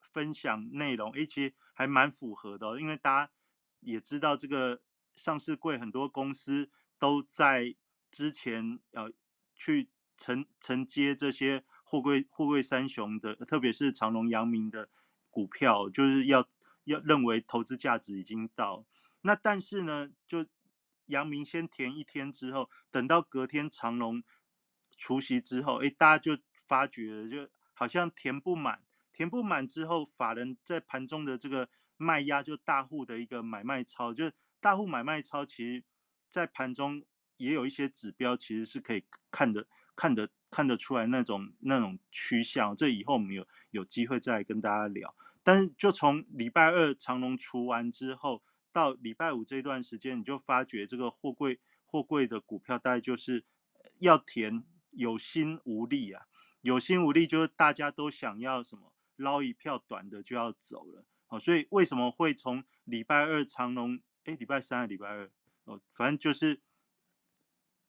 [0.00, 1.54] 分享内容，哎，其实。
[1.78, 3.32] 还蛮符合的，因为大家
[3.78, 4.82] 也知道，这个
[5.14, 6.68] 上市柜很多公司
[6.98, 7.76] 都在
[8.10, 9.12] 之前要
[9.54, 14.88] 去承承接这些货柜货柜三雄的，特别是长隆、阳明的
[15.30, 16.48] 股票，就是要
[16.82, 18.84] 要认为投资价值已经到。
[19.20, 20.44] 那但是呢，就
[21.08, 24.22] 阳明先填一天之后，等到隔天长隆
[24.96, 28.82] 除夕之后，哎，大家就发觉就好像填不满。
[29.12, 34.30] 填不满之后，法人在盘中的这个卖压，就大户的一个买卖超，就
[34.60, 35.84] 大户买卖超，其实，
[36.30, 37.04] 在盘中
[37.36, 42.76] 也有一些指标，其实是可以看得看得看得出来那种那种趋向。
[42.76, 45.12] 这以后我们有有机会再跟大家聊。
[45.42, 48.44] 但是就从礼拜二长龙除完之后，
[48.78, 53.44] 到礼拜五这段时间，你就发觉这个货柜货柜的股票，大概就是
[53.98, 54.62] 要填
[54.92, 56.26] 有心无力啊，
[56.60, 58.92] 有心无力就是大家都想要什么？
[59.16, 63.98] 捞一票短的就要走了，好，所以为什么会从礼拜二长隆？
[64.22, 65.28] 哎，礼拜三还礼拜二？
[65.64, 66.60] 哦，反正就是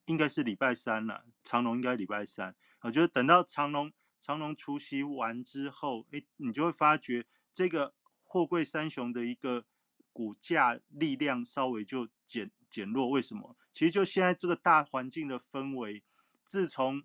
[0.06, 1.24] 应该是礼拜三了。
[1.44, 7.24] 长隆应该礼拜三，我觉得等到长隆长隆除夕完之后，哎，你就会发觉
[7.54, 9.64] 这个货柜三雄的一个
[10.12, 13.08] 股价力量稍微就减减弱。
[13.08, 13.56] 为什么？
[13.72, 16.02] 其实就现在这个大环境的氛围，
[16.44, 17.02] 自从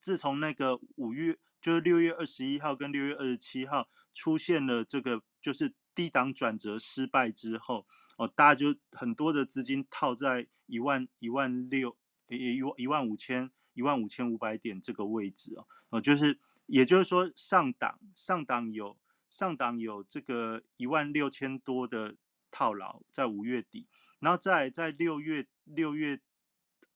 [0.00, 11.96] 自从那个五月，就是六月二十一号跟六月二十七号出现了这个就是低档转折失败之后，哦，大家就很多的资金套在一万一万六，
[12.28, 18.96] 也也一万五千一万五千五百点这个位置哦，哦，就是也就是说上档上档有
[19.32, 22.16] 上档有这个一万六千多的
[22.50, 23.88] 套牢在五月底，
[24.20, 26.20] 然后在在六月六月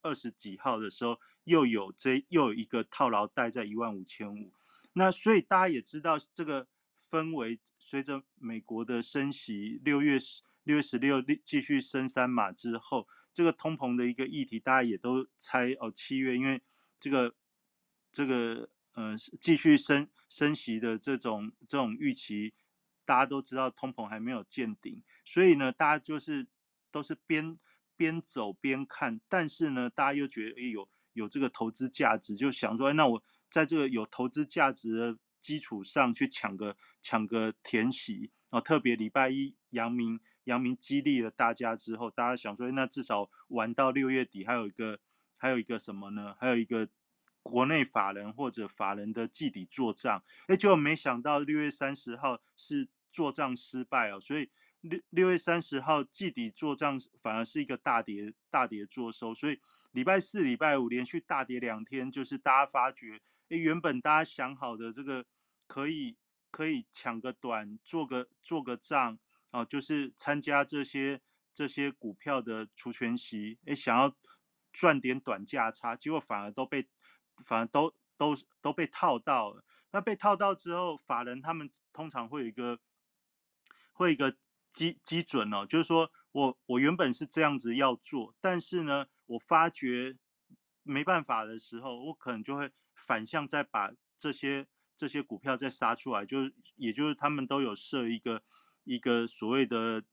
[0.02, 1.18] 二十几号的时候。
[1.46, 4.52] 又有这又有一个套牢带在一万五千五，
[4.94, 6.66] 那所以大家也知道这个
[7.08, 16.60] 氛围，随着美国的升息，六月十六月十六继续升三码之后，这个通膨的一个议题，大家也都猜哦，七月因为
[16.98, 17.32] 这个
[18.10, 22.52] 这个呃继续升升息的这种这种预期，
[23.04, 26.48] 大家都知道通膨还没有见顶，所以呢，大家就是
[26.90, 27.56] 都是边
[27.96, 30.88] 边走边看，但是呢，大家又觉得哎呦。
[31.16, 38.60] 有这个投资价值，就想说哎，那我在这个有投资价值的基础上去抢个抢个填息啊！
[38.60, 45.00] 特别礼拜一，阳明阳明激励了大家之后，大家想说，那至少玩到六月底，还有一个
[45.38, 46.36] 还有一个什么呢？
[46.38, 46.86] 还有一个
[47.46, 59.60] 国内法人或者法人的季底做账，哎，结果没想到六月三十号是做账失败哦，所以六六月三十号季底做账反而是一个大跌大跌做收，所以。
[59.92, 63.18] 礼拜四、礼拜五连续大跌两天，就是大家发觉，
[63.48, 65.24] 哎，原本大家想好的这个
[65.66, 66.18] 可以
[66.50, 69.18] 可以抢个短，做个做个账
[69.52, 71.22] 啊，就是参加这些
[71.54, 74.14] 这些股票的除权息，哎，想要
[74.70, 76.86] 赚点短价差，结果反而都被
[77.44, 79.64] 反正都都都被套到了。
[79.90, 82.78] 那被套到之后，法人他们通常会有一个
[83.92, 84.36] 会一个
[84.72, 89.06] 基基准哦，就是说我我原本是这样子要做，但是呢。
[89.28, 90.16] 我发觉
[90.84, 98.44] 没办法的时候，我可能就会反向再把这些这些股票再杀出来，就是也就是他们都有设一个
[98.84, 100.04] 一个所谓的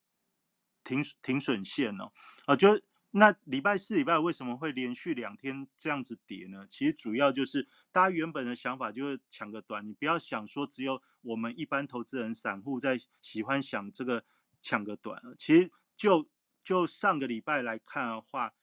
[0.84, 2.12] 停停损线哦，
[2.48, 2.82] 啊，就
[3.16, 6.66] 那礼拜四、礼拜为什么会连续两天这样子跌呢？
[6.68, 14.26] 其实主要就是大家原本的想法就是抢个短，你不要想说只有我们一般投资人、散户在喜欢想这个
[14.62, 16.28] 抢个短其实就
[16.64, 18.54] 就上个礼拜来看的话。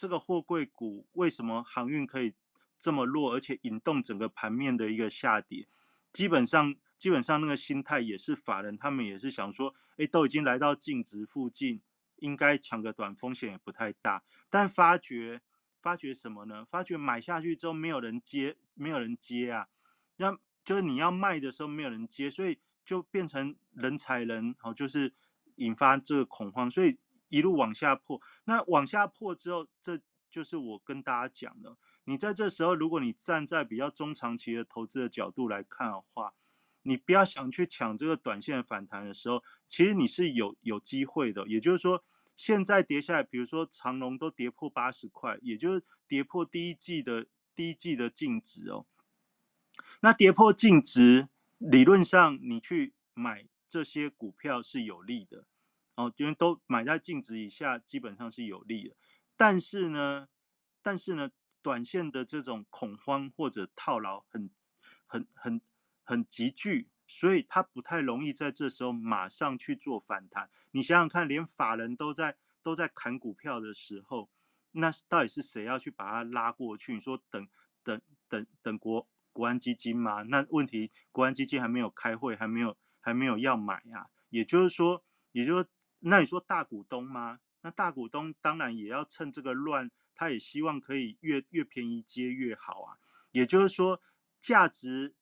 [0.00, 2.32] 这个货柜股为什么航运可以
[2.78, 5.66] 这么弱，而且引动整个盘面的一个下跌？
[6.12, 11.80] 基本上，基本上那个心态也是法人，他们也是想说，哎，都已经来到净值附近，
[12.18, 14.22] 应该抢个短，风险也不太大。
[14.48, 15.40] 但发觉，
[15.80, 16.64] 发觉什么呢？
[16.70, 19.68] 发觉买下去之后没有人接，没有人接啊，
[20.16, 25.14] 那就是你要卖的时候没有人接，所以就变成人踩人，好，就是
[25.56, 26.98] 引发这个恐慌，所以。
[27.30, 30.00] 一路往下破，那往下破之后，这
[30.30, 31.76] 就是我跟大家讲的。
[32.04, 36.32] 你在这时候，如果你站在比较中长期的投资的角度来看的话，
[36.88, 41.46] 你不要想去抢这个短线反弹的时候，其实你是有有机会的。
[41.46, 42.02] 也就是说，
[42.34, 48.86] 现在跌下来，比如说长隆都跌破八十块，也就是跌破第一季的第一季的净值哦。
[50.00, 51.28] 那跌破净值，
[51.58, 55.44] 理论上你去买这些股票是有利的。
[55.96, 58.96] 哦，因为都买在净值以下，基本上是有利的。
[59.36, 60.28] 但是呢，
[60.80, 61.30] 但是呢，
[61.60, 64.48] 短线的这种恐慌或者套牢很、
[65.06, 65.60] 很、很、很
[66.08, 70.48] 很急剧，所以它不太容易在这时候马上去做反弹。
[70.70, 74.30] 你想想看，连法人都在都在砍股票的时候，
[74.72, 76.94] 那到底是谁要去把它拉过去？
[76.94, 77.46] 你说等、
[77.84, 80.22] 等、等、等国国安基金吗？
[80.22, 84.08] 那问题国安基金还没有开会，还没有还没有要买呀。
[84.30, 85.70] 也就是说，也就是说。
[86.00, 87.40] 那你说大股东吗？
[87.60, 92.96] 那大股东当然也要趁这个乱，他也希望可以越越便宜接越好啊。
[93.32, 94.00] 也就是说，
[94.40, 95.16] 价值，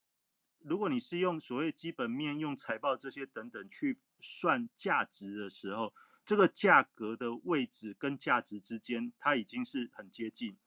[0.67, 5.93] 如果你是用所谓基本面、用财报这些等等去算价值的时候，
[6.25, 10.57] 这个价格的位置跟价值之间，它已经是很接近。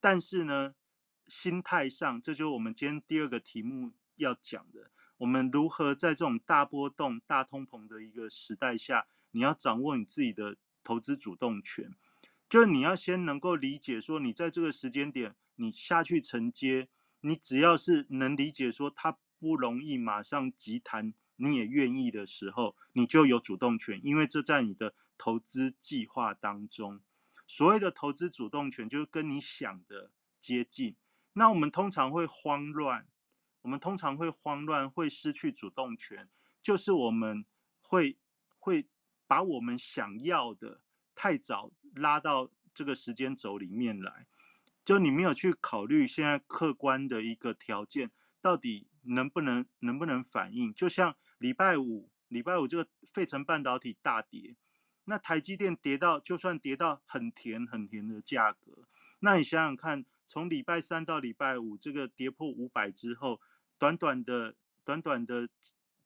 [0.00, 0.74] 但是呢，
[1.26, 9.06] 心态上，这就是我们今天第二个题目要讲的：我们如何在这种大波动、大通膨的一个时代下。
[9.32, 11.94] 你要掌握你自己的投资主动权，
[12.48, 16.88] 就是你要先能够理解说，你在这个时间点你下去承接，
[17.20, 27.00] 你只要是能理解说它不容易马上急弹，你也愿意的时候，你就有主动权，因为这在你的投资计划当中。
[27.46, 30.10] 所谓的投资主动权，就是跟你想的
[30.40, 30.96] 接近。
[31.32, 33.06] 那我们通常会慌乱，
[33.62, 36.28] 我们通常会慌乱，会失去主动权，
[36.62, 37.44] 就是我们。
[37.90, 38.18] 会
[38.58, 38.86] 会
[39.26, 40.82] 把我们想要的
[41.14, 44.26] 太早拉到这个时间轴里面来，
[44.84, 48.10] 就你没有去考虑现在客观的一个条件
[48.42, 50.72] 到底能不能能不能反应。
[50.74, 54.56] 就像礼拜五，礼拜五这个费城半导体大跌，
[55.04, 58.84] 那台积电跌到就算跌到很甜很甜的价格，
[59.20, 63.40] 那你想想看，从礼拜三到礼拜五这个跌破五百之后，
[63.78, 65.48] 短短的短短的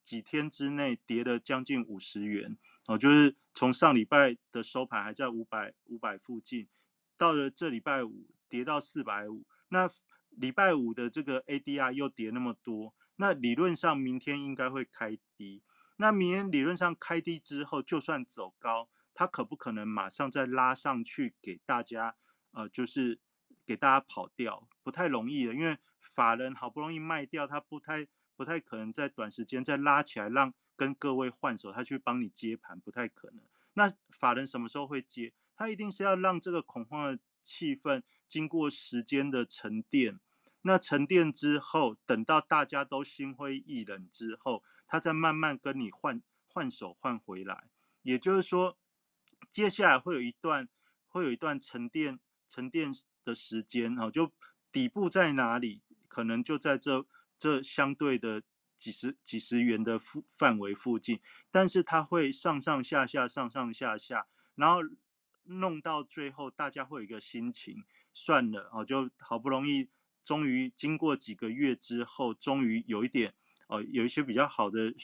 [0.04, 2.56] 几天之内跌了将近五十元。
[2.88, 6.66] 哦，就是从上礼拜的收盘还在五百五百附近，
[7.16, 9.88] 到了这礼拜五跌到四百五，那
[10.36, 15.62] 礼拜五的这个 ADR 又跌那么多，那理论上明天应该会开低，
[15.96, 22.16] 那明天理论上开低之后，就算走高，它可不可能马上再拉上去给大家？
[22.52, 23.20] 呃，就是
[23.64, 28.06] 给大家跑掉，不太容易的，因为法人好不容易卖掉，他不太
[28.36, 30.52] 不太可能在短时间再拉起来让。
[30.74, 33.44] 跟各位换手，他去帮你接盘不太可能。
[33.74, 35.32] 那法人什么时候会接？
[35.54, 38.02] 他一定是要让这个恐慌的气氛
[38.32, 40.18] 经过时间的沉淀。
[40.62, 47.68] 那沉淀之后，等到大家都心灰意冷之后，他再慢慢跟你换换手换回来。
[48.02, 48.78] 也就是说，
[49.50, 50.68] 接下来会有一段
[51.08, 52.18] 会有一段沉淀
[52.48, 52.90] 沉淀
[53.22, 54.32] 的时间哦，就
[54.72, 57.04] 底部在哪里，可能就在这
[57.38, 58.42] 这相对的。
[58.82, 61.20] 几十几十元的附范围附近，
[61.52, 64.26] 但是它会上上下下上上下下，
[64.56, 64.80] 然后
[65.44, 69.88] 弄到最后，大家会有一个心情，算了哦，就好不容易，
[70.24, 73.34] 终于经过几个月之后，终于有一点
[73.66, 74.94] 哦，有一些比较好的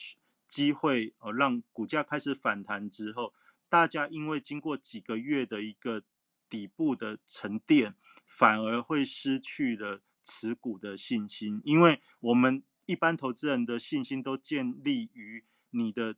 [0.47, 3.33] 机会哦，让股价开始反弹之后，
[3.67, 6.03] 大家因为经过几个月的一个
[6.49, 7.95] 底部的沉淀，
[8.25, 12.63] 反而会失去了持股的信心，因为我们。
[12.85, 16.15] 一般投资人的信心都建立于你的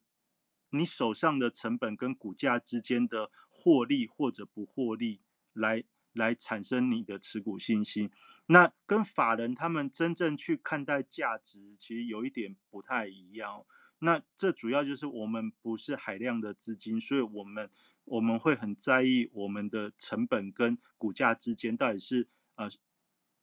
[0.69, 5.19] 你手上的成本跟股价之间的获利或者不获利
[5.51, 5.83] 来
[6.13, 8.09] 来产生你的持股信心。
[8.47, 13.65] 那跟法人他们真正去看待价值，其实有一点不太一样。
[13.99, 17.69] 那这主要就是我们不是海量的资金，所以我们
[18.05, 22.69] 我们会很在意我们的成本跟股价之间到底是呃。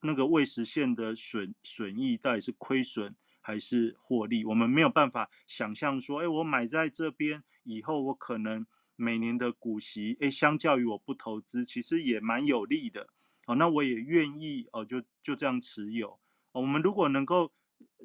[0.01, 4.45] 那个未实现的损损益到底是亏损还是获利？
[4.45, 8.65] 我们没有办法想象说，哎，我买在这边以后，我可能
[9.01, 13.09] 每年的股息，哎，相较于我不投资，其实也蛮有利的。
[13.47, 16.19] 哦，那我也愿意哦，就就这样持有。
[16.51, 17.53] 我们如果能够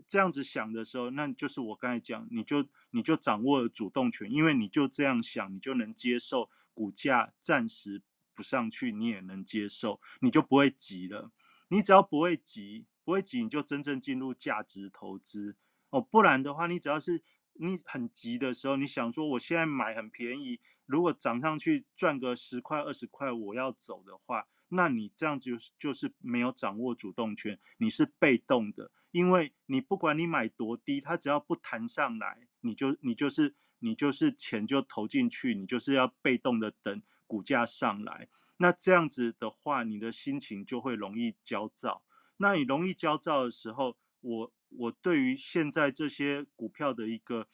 [0.07, 8.03] 这样子想的时候，那就是我刚才讲，你就你就掌握了主动权，因为你就这样想，你就能接受股价暂时
[8.35, 11.31] 不上去，你也能接受，你就不会急了。
[11.69, 15.55] 你只要不会急，不会急，你就真正进入价值投资
[15.89, 15.99] 哦。
[15.99, 17.23] 不然的话，你只要是
[17.53, 38.27] 你很急的时候，你想说我现在买很便宜，如果涨上去赚个十块二十块，我要走的话，那你这样就就是没有掌握主动权，你是被动的，因为你不管你买多低，它只要不弹上来，你就你就是你就是钱就投进去，你就是要被动的等股价上来。
[38.57, 42.03] 那这样子的话，你的心情就会容易焦躁。
[42.38, 47.47] 那你容易焦躁的时候，我我对于现在这些股票的一个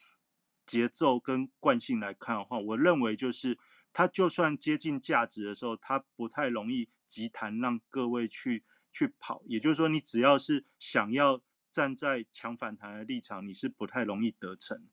[0.70, 3.58] 节奏跟惯性来看的话，我认为就是
[3.92, 8.64] 它就算接近价值的时候，它不太容易急弹让各位去
[8.94, 9.42] 去跑。
[9.48, 11.42] 也就是说，你只要是想要
[11.72, 14.88] 站在强反弹的立场，你是不太容易得逞。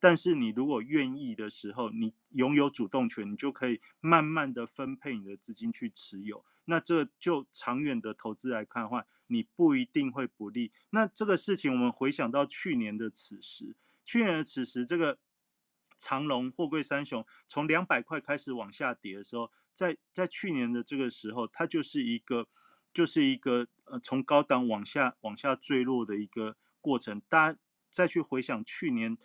[0.00, 6.44] 但是你如果愿意的时候，你拥有主动权，你就可以慢慢的分配你的资金去持有。
[6.64, 10.72] 那这就长远的投资来看的话，你不一定会不利。
[10.90, 13.76] 那这个事情我们回想到去年的此时，
[14.10, 15.20] 去年的此时，这个
[16.00, 22.48] 长隆货柜三雄从两百块开始往下跌的时候，在在去年的这个时候，它就是一个
[22.92, 27.22] 就是一个呃从高档往下往下坠落的一个过程。
[27.28, 27.58] 大家
[27.88, 29.16] 再去回想去年。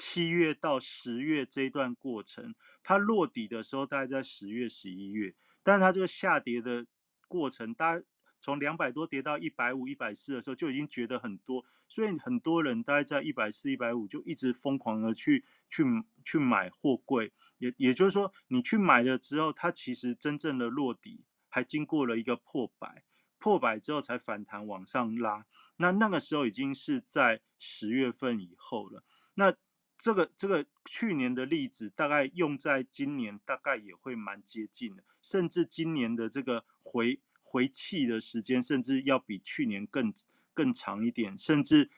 [0.00, 2.54] 七月到十月这一段过程，
[2.84, 6.86] 它落底的时候大概在十月、十一月，但是它这个下跌的
[7.26, 8.04] 过程，大家
[8.40, 15.84] 从两百多跌到一百五、一百四的时候，就已经觉得很多，所以很多人大概在一百四、一百五就一直疯狂的去去
[16.24, 23.02] 去买货柜，也也就是说，你去买了之后，它其实真正的落底还经过了一个破百，
[23.38, 25.46] 破百之后才反弹往上拉，
[25.78, 29.02] 那那个时候已经是在十月份以后了，
[29.34, 29.54] 那。
[30.00, 40.14] 这个这个去年的例子，大概用在今年，大概也会蛮接近的，甚至今年的这个回回气的时间，甚至要比去年更
[40.58, 41.88] 更长一点，甚至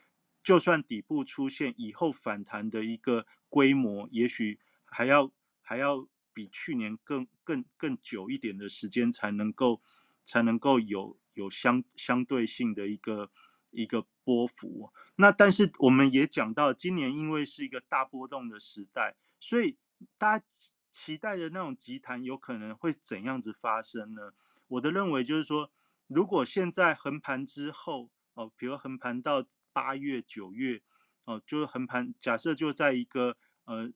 [0.43, 5.33] 就算底部出现以后反弹的一个规模，也许还要
[5.63, 9.81] 还要比去年更更更久一点的时间才能够
[10.27, 13.31] 才能够有有相相对性的一个
[13.71, 14.93] 一个波幅。
[15.17, 19.79] 那但是我们也讲到，今年因为是一个大波动的时代，所以
[20.19, 20.45] 大家
[20.91, 24.33] 期待的那种急弹有可能会怎样子发生呢？
[24.69, 25.73] 我的认为就是说，
[26.09, 30.81] 如果现在横盘之后，哦，比如横盘到八月、九月，
[31.25, 33.91] 哦，就是横盘，假设就在一个呃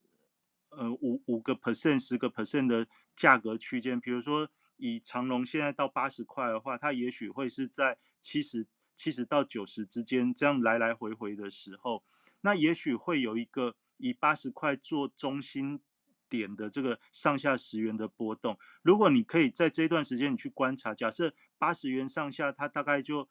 [0.70, 8.66] 呃五五个 percent、十个 percent 的价格区间，比如说以长隆现在到八十块的话，它也许会是在七十
[8.97, 12.05] 七十到九十之间这样来来回回的时候，
[12.41, 15.80] 那也许会有一个以八十块做中心
[16.28, 18.59] 点的这个上下十元的波动。
[18.82, 23.28] 如果你可以在这段时间你去观察，假设八十元上下，它大概就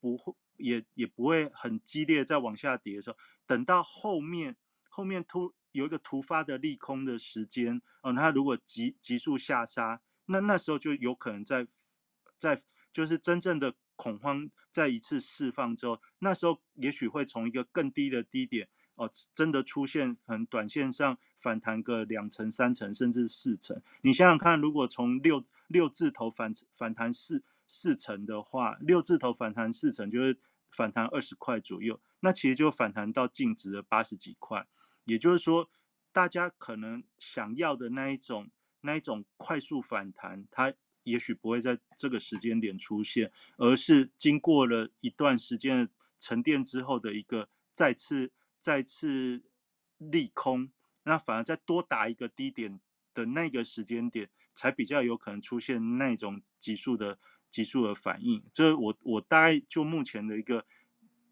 [0.00, 0.34] 不会。
[0.60, 4.56] 也也不会很激烈，再往下跌的时候，等到后面
[4.88, 11.64] 后面突有一个突发的利空的时间，嗯，它如果急急速下杀，那那时候就有可能在
[12.40, 12.60] 在
[12.92, 23.80] 就是真正的恐慌再一次释放之后，那时候也许会从一个更低的低点，哦，真的出现可能短线上反弹个两成、三成甚至四成。
[24.00, 30.36] 你想想看，如果从六六字头反反弹四四成的话，六字头反弹四成就是。
[30.70, 34.66] 反弹二十块左右，那其实就反弹到净值的八十几块，
[35.04, 35.70] 也就是说，
[36.12, 38.50] 大家可能想要的那一种
[38.82, 45.90] 那一种快速反弹，它也许不会在这个时间点出现，而是经过了一段时间的
[46.20, 49.42] 沉淀之后的一个再次再次
[49.96, 50.70] 利空，
[51.04, 52.78] 那反而再多打一个低点
[53.14, 57.18] 的那个时间点，才比较有可能出现那种急速的。
[57.50, 60.66] 急速的反应，这我我大概就目前的一个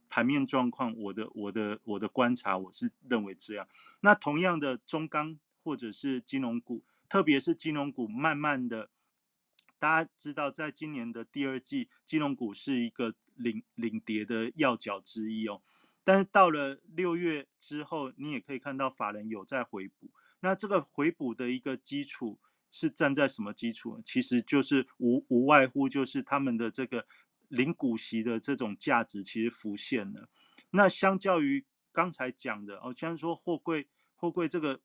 [0.08, 3.68] 盘面状况，我的我的我的观察，我是认为这样。
[4.00, 8.88] 那同样的中钢或者是金融股，特别是金融股，慢慢的，
[9.78, 15.60] 大家知道，在今年的第二季，金融股是一个领领跌的要角之一哦。
[16.02, 20.10] 但是到了六月之后，你也可以看到法人有在回补，
[20.40, 22.38] 那这个回补的一个基础。
[22.70, 24.00] 是站在什么基础？
[24.04, 27.06] 其实就是无无外乎就是他们的这个
[27.48, 30.28] 零股息的这种价值其实浮现了。
[30.70, 34.80] 那相较于刚才讲的哦，像说货柜货柜这个，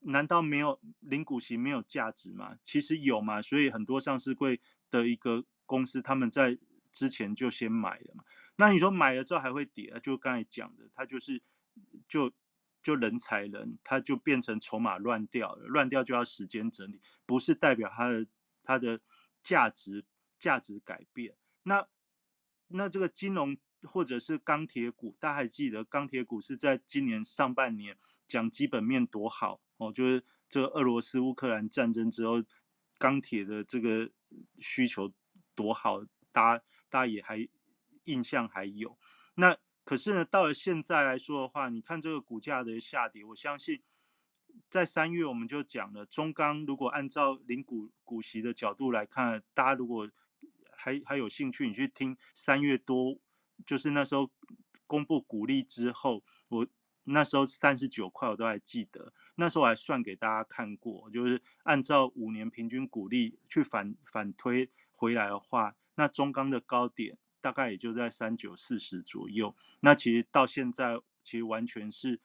[0.00, 2.56] 难道没有零股息没有价值吗？
[2.62, 6.58] 其实有嘛，所以很多上市柜的一个公司他们在
[6.92, 8.24] 之前就先买了嘛。
[8.56, 9.98] 那你说买了之后还会跌？
[10.02, 11.42] 就刚才讲的，它就是
[12.08, 12.32] 就。
[12.82, 18.26] 就人才人，他就变成筹码乱掉了，乱掉就要时间整理，不是代表它的
[18.64, 19.00] 它的
[19.42, 20.04] 价值
[20.38, 21.36] 价值改变。
[21.62, 21.86] 那
[22.66, 32.42] 那这个金融或者是钢铁股，大家还记得钢铁股是在今年上半年讲基本面多好哦，就是这个俄罗斯乌克兰战争之后，
[32.98, 34.10] 钢铁的这个
[34.58, 35.12] 需求
[35.54, 37.48] 多好，大家大家也还
[38.04, 38.98] 印象还有
[39.34, 39.56] 那。
[39.84, 43.82] 可是呢，到了现在来说的话，你看这个股价的下跌，我相信
[44.70, 50.08] 在三月我们就讲了，中钢如果按照零股股息的角度来看，大家如果
[50.70, 53.18] 还还有兴趣，你去听三月多，
[53.66, 54.30] 就是那时候
[54.86, 56.66] 公布股利之后，我
[57.02, 67.18] 那时候三十九块我都还记得，那时候我还算给大家看过，就是按照五年平均股利去反反推回来的话，那中钢的高点。
[67.42, 72.20] 大概也就在三九四十左右，那其实到现在其实完全是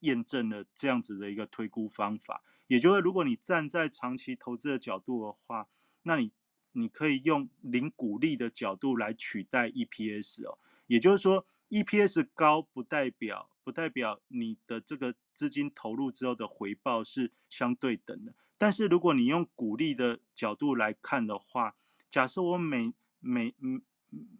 [0.00, 2.44] 验证了这样子的一个推估方法。
[2.66, 5.66] 也就是如果你站在长期投资的角度的话，
[6.02, 6.30] 那你
[6.72, 10.58] 你可以用零股利的角度来取代 EPS 哦。
[10.86, 18.34] 也就是说，EPS 高不代表不代表你的这个资金投入之后的回报是相对等的。
[18.58, 21.74] 但是如果你用股利的角度来看的话，
[22.10, 23.80] 假设我每每嗯。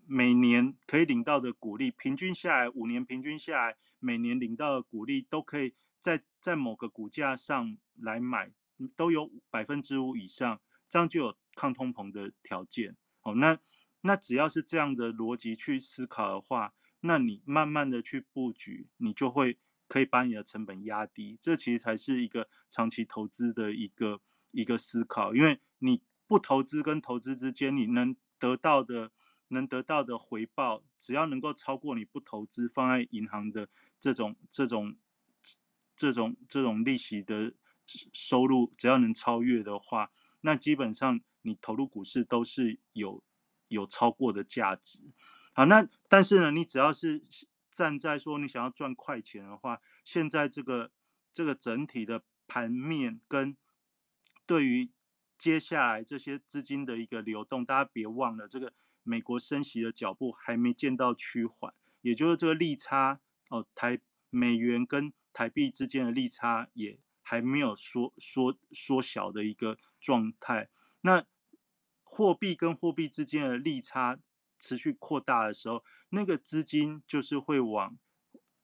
[0.07, 8.51] 每年可以领到的股利，平均下来五年平均下来，每年领到的股利都可以在在某个股价上来买，
[8.97, 12.97] 都有百分之五以上，这样就有抗通膨的条件。
[13.23, 13.59] 哦，那
[14.01, 21.39] 那只要是这样的逻辑去思考的话，那你慢慢的去布局，你就会可以把你的成本压低。
[21.43, 29.13] 这其实才是一个长期投资的一个一个思考，因为你不投资跟投资之间，你能得到的。
[29.49, 33.69] 能得到的回报，只要能够超过你不投资放在银行的
[34.01, 34.97] 这种这种
[35.97, 37.53] 这种这种利息的
[38.13, 40.11] 收入，只要能超越的话，
[40.43, 43.23] 那基本上你投入股市都是有
[43.69, 45.01] 有超过的价值。
[45.53, 47.25] 好，那但是呢，你只要是
[47.73, 50.91] 站在说你想要赚快钱的话，现在这个
[51.33, 53.57] 这个整体的盘面跟
[54.47, 54.91] 对于
[55.37, 58.73] 接下来这些资金的一个流动，大家别忘了，这个
[59.03, 61.73] 美国升息的脚步还没见到趋缓，
[62.03, 70.69] 也就是这个利差哦，台美元跟台币之间的利差也还没有缩缩缩小的一个状态。
[71.01, 71.25] 那
[72.03, 74.19] 货币跟货币之间的利差
[74.59, 77.97] 持续扩大的时候，那个资金就是会往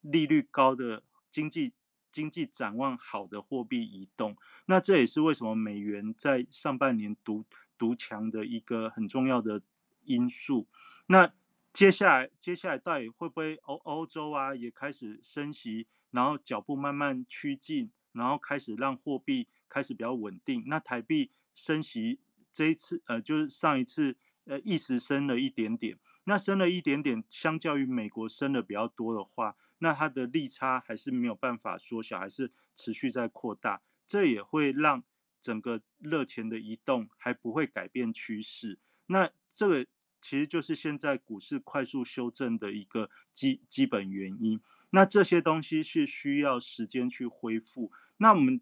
[0.01, 1.73] 利率高的经济。
[2.11, 7.43] 经济展望好的货币移动，那这也是为什么美元在上半年独
[7.77, 9.61] 独强的一个很重要的
[10.05, 10.67] 因素。
[11.07, 11.33] 那
[11.73, 20.63] 接下来，接下来到底会不会欧欧洲啊也开始升息，然后脚步慢慢趋近，然后开始让货币开始比较稳定？
[20.67, 22.21] 那台币升息
[22.53, 29.57] 这一次，呃，就是上一次，呃，一时升了一点点，那升了一点点，相较于美国升的比较多的话。
[29.79, 35.03] 那它的利差还是没有办法缩小，还是持续在扩大，这也会让
[35.41, 38.79] 整个热钱的移动还不会改变趋势。
[39.07, 39.85] 那这个
[40.25, 44.59] 其实就是现在股市快速修正的一个基基本原因。
[44.89, 47.91] 那这些东西是需要时间去恢复。
[48.17, 48.59] 那我们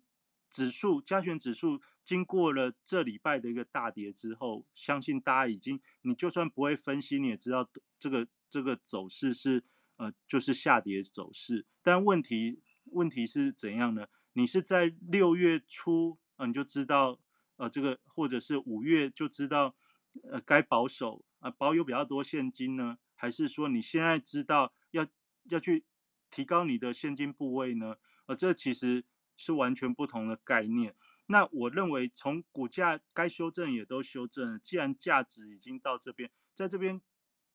[0.51, 9.64] 指数加权指数经过了这礼拜的一个大跌之后，相信大家已经，你就算不会分析，你也知道这个这个走势是。
[9.97, 14.07] 呃，就是下跌走势，但问题问题是怎样呢？
[14.34, 17.20] 你是在六月初，呃，你就知道，
[17.57, 19.76] 呃，这个或者是五月就知道，
[20.24, 25.05] 呃，该保守啊，保有比较多现金呢，还是说你现在知道要
[25.49, 25.85] 要去
[26.31, 27.97] 提高你的现金部位呢？
[28.25, 29.03] 呃，这其实
[29.35, 30.95] 是完全不同的概念。
[31.27, 37.01] 那我认为从股价该修正也都修正了，既然价值已经到这边，在这边。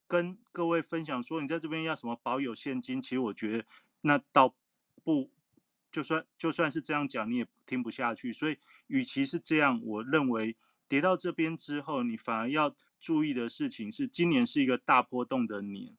[0.07, 2.99] 跟各位分享说，你在这边要什么保有现金？
[2.99, 3.65] 其实我觉得
[4.01, 4.55] 那倒
[5.03, 5.29] 不，
[5.91, 8.33] 就算就算是这样讲，你也听不下去。
[8.33, 15.95] 所以，与其是这样，我认为跌到这边之后，你反而要注意的事情是，今年是一个大波动的年。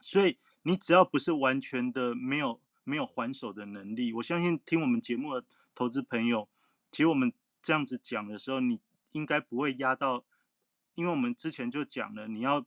[0.00, 5.44] 所以，你只要不是完全的没有没有还手的能力，我相信听我们节目的
[5.74, 6.48] 投资朋友，
[6.90, 8.80] 其实我们这样子讲的时候，你
[9.12, 10.24] 应该不会压到，
[10.94, 12.64] 因为我们之前就讲了，你要。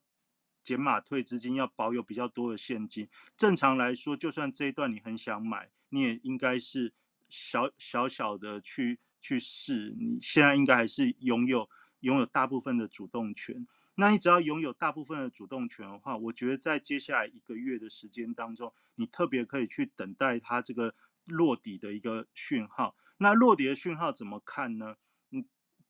[0.63, 3.07] 减码退资金要保有比较多的现金。
[3.37, 6.91] 正常来说，就算这一段你很想买，你也应该是
[7.29, 9.95] 小小小的去去试。
[9.97, 11.69] 你现在应该还是拥有
[12.07, 13.67] 拥有大部分的主动权。
[13.95, 20.95] 那你只要拥有大部分的主动权的话，我觉得在接下来一个月的时间当中，你特别可以去等待它这个
[21.25, 22.95] 落底的一个讯号。
[23.17, 24.95] 那落底的讯号怎么看呢？
[25.29, 25.45] 你，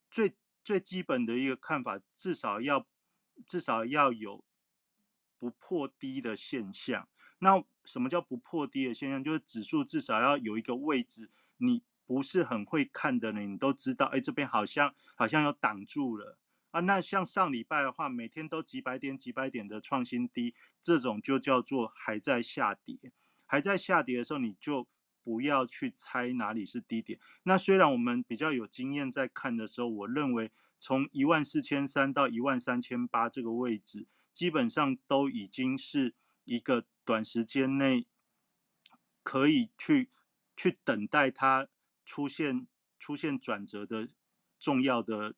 [0.10, 2.86] 最最基本的一个看法，至少要
[3.46, 4.44] 至少要有。
[5.40, 7.08] 不破低的现象，
[7.38, 9.24] 那什么叫不破低的现象？
[9.24, 16.40] 就是指数至少要有一个位置，你不是很会看的人，你都知道，哎，这边好像好像有挡住了
[16.72, 16.80] 啊。
[16.80, 22.98] 那像上礼拜的话，每天都几百点几百点的创新低，这种就叫做还在下跌，
[23.46, 24.88] 还在下跌的时候，你就
[25.24, 27.20] 不要去猜哪里是低点。
[27.44, 30.50] 那虽然我们比较有经验，在看的时候，我认为
[30.80, 34.08] 从一万四千三到一万三千八这个位置。
[34.38, 38.06] 基本上都已经是一个短时间内
[39.24, 40.12] 可以去
[40.56, 41.68] 去等待它
[42.08, 42.66] 出现
[42.98, 44.08] 出现转折的
[44.58, 45.36] 重要的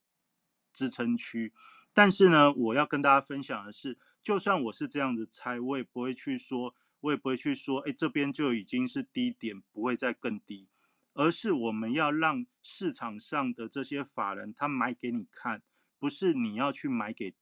[0.71, 1.51] 支撑区，
[1.91, 10.69] 但是呢，我要跟大家分享的是，就算我是这样子猜，我也不会去说，我也不会去说，哎，这边就已经是低点，不会再更低，
[11.13, 15.63] 而是我们要让市场上的这些法人他买给你看，
[15.97, 17.33] 不是你要去买给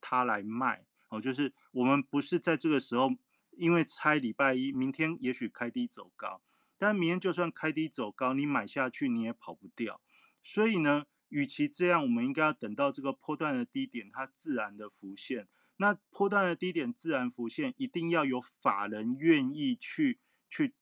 [0.00, 0.84] 他来卖。
[1.08, 3.10] 哦，就是我们不是在这个时候，
[3.52, 6.42] 因为猜礼拜一，明天也许开低走高，
[6.84, 10.02] 但明天就算开低走高，你买下去你也跑不掉。
[10.42, 15.48] 所以呢，与其这样，我们应该要等到这个波段的低点它自然的浮现。
[15.78, 20.18] 那波段的低点自然浮现，一定要有法人愿意去
[20.50, 20.74] 去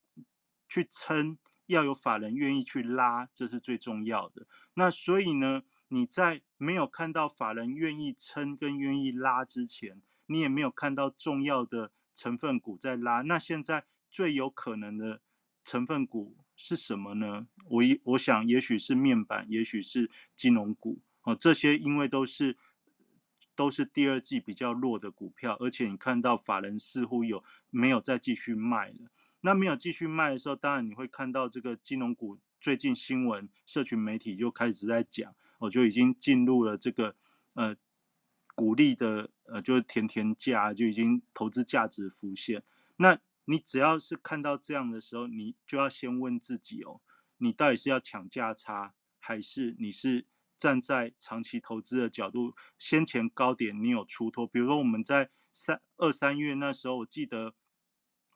[0.67, 1.37] 去撑，
[1.67, 4.45] 要有法人愿意去拉，这是最重要的。
[4.73, 15.21] 那所以呢，你在没有看到法人愿意撑跟愿意拉之前，你也没有看到重要的成分股在拉，那现在最有可能的
[15.63, 17.47] 成分股是什么呢？
[17.69, 21.35] 我一我想，也许是面板，也许是金融股哦。
[21.35, 22.57] 这些因为都是
[23.55, 29.09] 都是第二季比较弱的股票，而且你看到法人似乎有没有再继续卖了？
[29.41, 37.15] 那没有继续卖的时候，当然你会看到这个金融股最近新闻、社群媒体就开始在讲，我就已经进入了这个
[37.53, 37.75] 呃。
[38.55, 42.61] 鼓励的呃，就是甜甜价就已经投资价值浮现。
[42.97, 47.01] 那你只要是看到这样的时候，你就要先问自己哦，
[47.37, 50.25] 你到底是要抢价差，还是你是
[50.57, 52.55] 站在长期投资的角度？
[52.79, 57.53] 先前高点你有出脱，比如说我们在三二三月那时候，我记得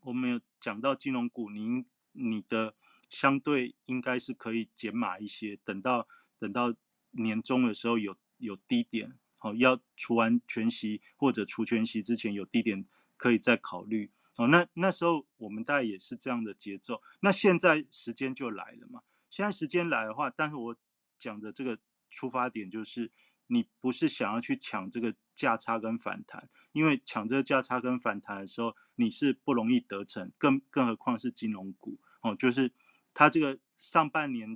[0.01, 2.75] 我们有讲到金融股，您你的
[3.09, 6.75] 相对应该是可以减码一些，等到等到
[7.11, 12.85] 年终的时候有有低点，好要除完全息或者除全息之前有低点
[13.15, 14.11] 可以再考虑。
[14.37, 17.01] 哦，那那时候我们大概也是这样的节奏。
[17.21, 19.01] 那现在时间就来了嘛？
[19.31, 20.75] 现在时间来的话，但是我
[21.17, 21.79] 讲的这个
[22.11, 23.11] 出发点就是，
[23.47, 32.71] 你不是想要去抢这个价差跟反弹，因为抢这个价差跟反弹的时候，你是不容易得逞，更更何况是金融股哦，就是
[33.15, 34.55] 它这个上半年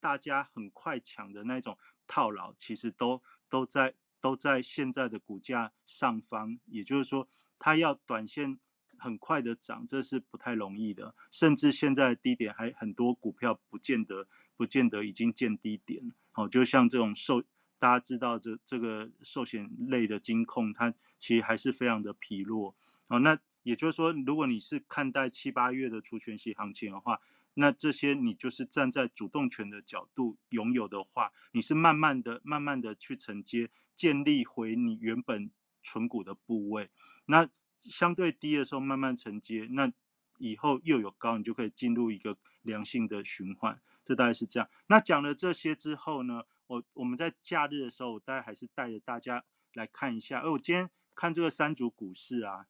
[0.00, 1.78] 大家很快抢的那种
[2.08, 8.58] 套牢，其实都都在都在现在的股价上方，也就是说，它要短线。
[9.00, 11.14] 很快的涨，这是不太容易的。
[11.30, 16.12] 甚至现在低点还很多股票不见得不见得已经见低点。
[16.32, 17.42] 好，就像这种寿，
[17.78, 22.76] 大家知道这这个寿险类的金控，它其实还是非常的疲弱。
[23.08, 27.20] 哦，那也就是说，如果你是看待七八月的除权息行情的话，
[27.54, 35.50] 那这些你就是站在主动权的角度拥有的话，你是慢慢的、慢慢的去承接，建立回你原本
[35.82, 36.88] 存股的部位。
[37.26, 37.48] 那
[37.82, 39.92] 相对低的时候慢慢承接，那
[40.38, 43.80] 以后又有高，你就可以进入一个良性的循环。
[44.02, 44.68] 这大概是这样。
[44.86, 50.40] 那讲了这些之后呢，我我们在假日的时候，我大概还是带着大家来看一下。
[50.40, 52.66] 哎，我今天看这个三组股市啊，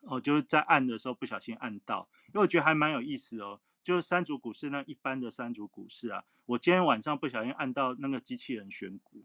[0.00, 3.60] 哦，就是在按的时候不小心按到，因为我觉得还蛮有意思哦。
[3.82, 9.24] 就是三组股市那一般的三组股市啊，我今天晚上不小心按到那个机器人选股。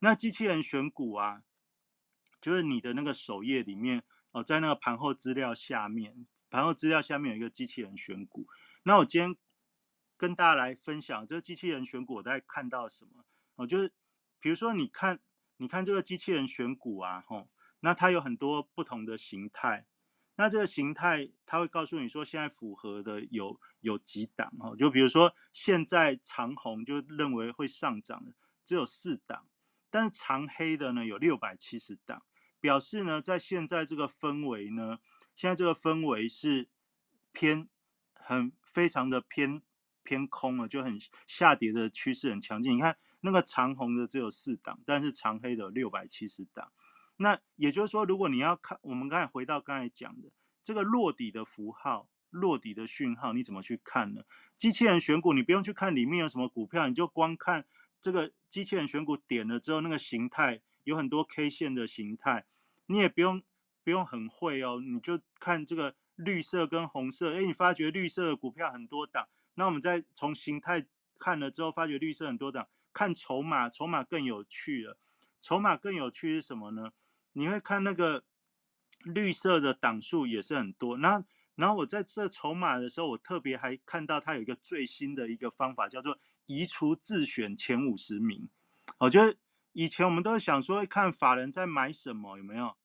[0.00, 1.42] 那机器人选股啊，
[2.40, 4.04] 就是你的那个首页里面。
[4.32, 8.46] 哦，在那个盘后资料下面，盘后资料下面有一个机器人选股。
[8.82, 9.36] 那我今天
[10.16, 13.24] 跟大家来分享这个机器人选股，我在看到什么？
[13.56, 13.92] 哦，就是
[14.40, 15.20] 比如说你看，
[15.58, 17.48] 你看这个机器人选股啊，吼，
[17.80, 19.86] 那它有很多不同的形态。
[20.36, 24.74] 那这个形态，它会告诉你说，现在符合的有有几档哦。
[24.74, 28.32] 就比如说现在长红就认为会上涨的
[28.64, 29.46] 只有四档，
[29.90, 32.22] 但是长黑的呢有六百七十档。
[32.62, 35.00] 表示呢，在现在这个氛围呢，
[35.34, 36.68] 现在这个氛围是
[37.32, 37.68] 偏
[38.14, 39.60] 很非常的偏
[40.04, 40.96] 偏空了，就很
[41.26, 42.76] 下跌的趋势很强劲。
[42.76, 46.70] 你看那个长红的只有四档，但是长黑的六百七十档。
[47.16, 50.30] 那也就是说，如果你要看我们刚才回到刚才讲的
[50.62, 54.22] 这个落底的符号、落底的讯号，你怎么去看呢？
[54.56, 57.66] 机器人选股，你不用去看里面有什么股票，你就光看
[58.00, 60.62] 这个机器人选股点了之后那个形态。
[60.84, 62.44] 有很多 K 线的形态，
[62.92, 63.42] 你也不用
[63.82, 70.86] 不用很会哦，你就看这个绿色跟红色，哎，你发觉绿色的股票很多档，那我们再从形态
[71.18, 74.98] 看了之后，发觉绿色很多档，看筹码，筹码更有趣了。
[75.40, 76.92] 筹码更有趣是什么呢？
[77.32, 78.24] 你会看那个
[78.98, 81.24] 绿色的档数也是很多，那
[81.54, 88.50] 然后我在这筹码的时候，我特别还看到它有一个最新的一个方法，叫做移除自选前五十名，
[88.98, 89.34] 我觉得。
[89.74, 92.76] 以前我们都是想说看法人在买什么有没有？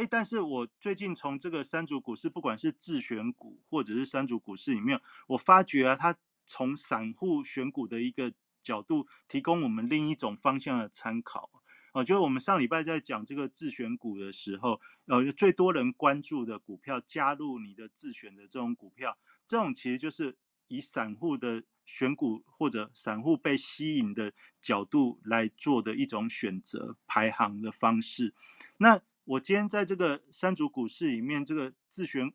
[0.00, 8.32] 哎，但是我最近从这个三组股市，不管是自选股或者是三组股市里面，我发觉啊，它从散户选股的一个
[8.62, 11.50] 角度，提供我们另一种方向的参考。
[11.92, 20.34] 哦，就是我们上礼拜在讲这个自选股的时候，呃，最多人关注的股票，加入你的自选的这种股票，这种其实就是
[20.68, 21.62] 以散户的。
[21.86, 24.32] 选股或者散户被吸引的
[24.62, 28.32] 角度来做的一种选择排行的方式。
[28.76, 29.00] 那
[29.30, 32.32] 我今天在这个三组股市里面，这个自选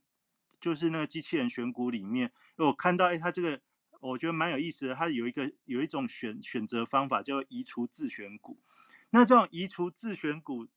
[0.62, 3.60] 就是那个机器人选股里面，我看到哎，它这个
[4.00, 8.62] 我觉得蛮有意思的，它有一个有一种选选择方法叫移除自选股。
[9.10, 10.68] 那这种移除自选股，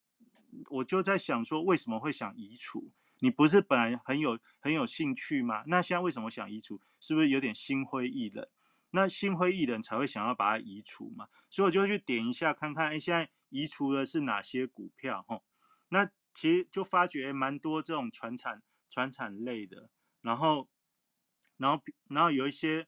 [0.71, 2.91] 我就在想说，为什么会想移除？
[3.21, 5.63] 你不是本来很有很有兴趣吗？
[5.69, 6.81] 那现在为什么想移除？
[6.99, 8.45] 是不是有点心灰意冷？
[8.91, 15.25] 那心灰意冷才会想要把它移除嘛，所以我就去点一下看看，哎，现在移除的是哪些股票？
[15.29, 15.45] 吼，
[15.89, 20.69] 那其实就发觉蛮多这种传产、传产类的，然后，
[21.57, 22.87] 然后，然后有一些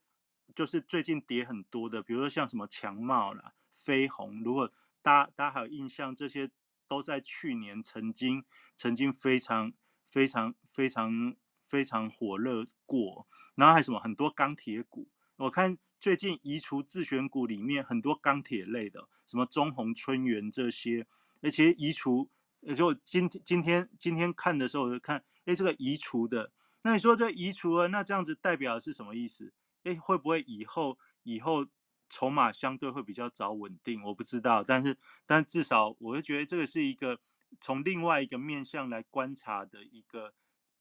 [0.54, 4.72] 就是最近跌很多的，比如说像什么强茂啦、飞鸿，如果
[5.02, 6.50] 大家大家还有印象，这些
[6.86, 8.44] 都在去年曾经
[8.76, 9.72] 曾经非常
[10.06, 15.78] 非常非常非常火热过，然后还有什么很多钢铁股，我看。
[16.00, 21.06] 最近移除自选股里面很多钢铁类的，什么中红、春元这些，
[21.42, 22.30] 而且移除，
[22.76, 26.52] 就今今天今天看的时候，我就看，哎，这个移除的
[26.82, 29.52] 那你说这移除了，那这样子代表的是什么意思？
[29.84, 31.66] 哎，会不会以后以后
[32.08, 34.02] 筹码相对会比较早稳定？
[34.02, 34.96] 我不知道，但是
[35.26, 37.20] 但至少我就觉得这个是一个
[37.60, 40.34] 从另外一个面向来观察的一个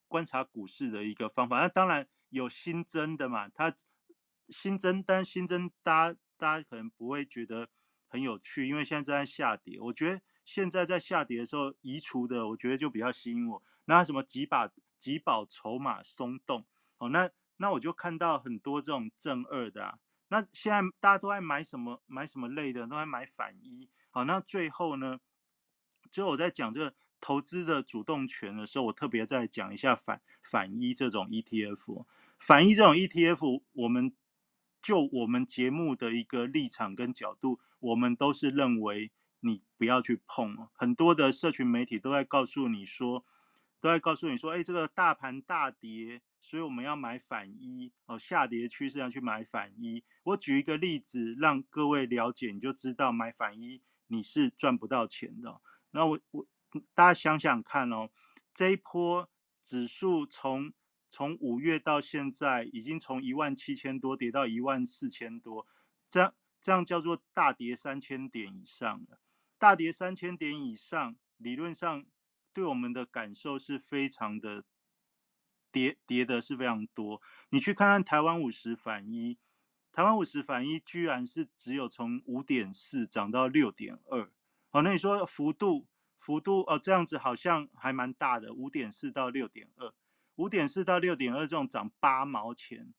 [0.07, 1.59] 观察股市的一个方法。
[1.59, 3.75] 那当然有新增的嘛，它
[4.49, 7.69] 新增，但新增大家大家可能不会觉得
[8.07, 9.79] 很有趣，因为现在正在下跌。
[9.79, 13.61] 我觉得现在在下跌的时候移除的，我觉得就比较吸引我。
[13.85, 14.67] 那什么几把？
[14.97, 16.65] 几保筹码松动，
[16.97, 19.97] 哦，那那我就看到很多这种正二的啊。
[20.27, 23.87] 那现在大家都在买什么买什么类的，都在买反一。
[24.09, 25.21] 好，那最后呢，
[26.11, 32.05] 最后我在讲这个投资的主动权的时候，我特别再讲一下反反一这种 ETF。
[32.37, 34.13] 反一这种 ETF，我们
[34.81, 40.69] 就我们节目的一个立场跟角度，我们都是认为你不要去碰哦。
[40.73, 43.25] 很多的社群媒体都在告诉你说。
[43.81, 50.03] 都在告诉你说，哎，这个大盘大跌，所以我们要买反一哦，下跌趋势要去买反一。
[50.23, 55.61] 我举一个例子，让各位了解，你就知道买反一你是赚不到钱的。
[55.91, 56.45] 那我我
[56.93, 58.09] 大家想想看哦，
[58.53, 59.29] 这一波
[59.63, 60.73] 指数从
[61.09, 65.65] 从五月到现在，已经从一万七千多跌到一万四千多，
[66.09, 69.21] 这样这样叫做大跌三千点以上了。
[69.59, 72.05] 大跌三千点以上，理论上。
[72.51, 74.65] 对我们的感受是非常的
[75.71, 77.21] 跌跌的是非常多。
[77.51, 79.37] 你去看看台湾五十反一，
[79.93, 84.29] 台湾五十反一居然是只有从五点四涨到六点二。
[84.71, 85.87] 好，那你说幅度
[86.17, 89.93] 幅度哦，这样子好像还蛮大的，五点四到六点二，
[90.35, 92.93] 五点四到六点二这种涨八毛钱，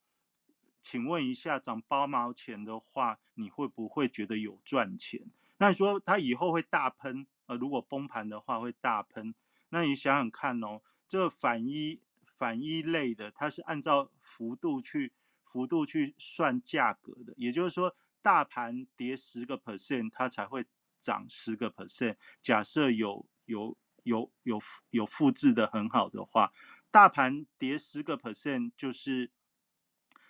[0.81, 5.29] 请问一下，涨八毛钱的话，你会不会觉得有赚钱？
[5.61, 7.27] 那你说它以后会大喷？
[7.45, 9.35] 呃，如果崩盘的话会大喷？
[9.69, 15.13] 那你想想看哦，这个反一反一类的，它是按照幅度去
[15.45, 20.65] 幅度去算价格的，也就是说，大盘跌十个 percent，它才会
[20.99, 22.17] 涨十个 percent。
[22.41, 24.59] 假设有有有有
[24.89, 26.51] 有复制的很好的话，
[26.91, 29.31] 大盘跌十个 percent 就是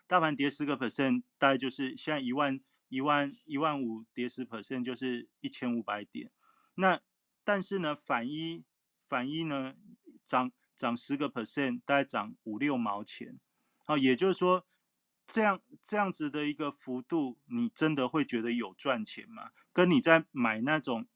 [0.09, 2.61] 大盘跌十个 percent，大概就是现在一万
[2.91, 6.31] 一万一万五跌十 percent 就是一千五百点。
[6.75, 7.01] 那
[7.43, 8.63] 但是呢，反一。
[9.09, 9.75] 反一呢，
[10.25, 13.41] 涨涨十个 percent，大概涨五六毛钱，
[13.87, 14.65] 啊，也就是说，
[15.27, 19.51] 这样这样子的一个幅度，你真的会觉得有赚钱吗？
[19.73, 21.09] 跟你在买那种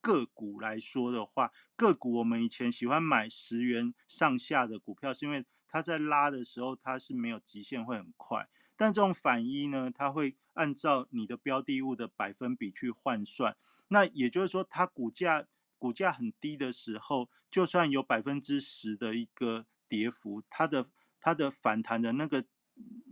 [0.00, 8.48] 个股来说的话，个股我们以前喜欢买十元上下的股票，是因为它在拉的时候它是没有极限，会很快。
[8.78, 13.54] 但这种反一呢，它会按照你的标的物的百分比去换算，
[13.88, 15.46] 那也就是说，它股价。
[15.80, 22.44] 股价很低的时候，就算有百分之十的一个跌幅，它的它的反弹的那个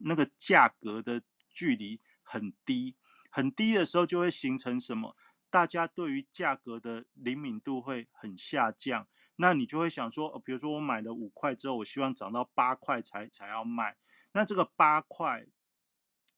[0.03, 2.97] 那个价格的距离很低，
[3.31, 5.15] 很低的时候就会形成什么？
[5.49, 9.07] 大家对于价格的灵敏度会很下降。
[9.37, 13.97] 那你就会想说，比如说我买了五块之后，我希望涨到八块才才要卖。
[14.33, 15.47] 那这个八块，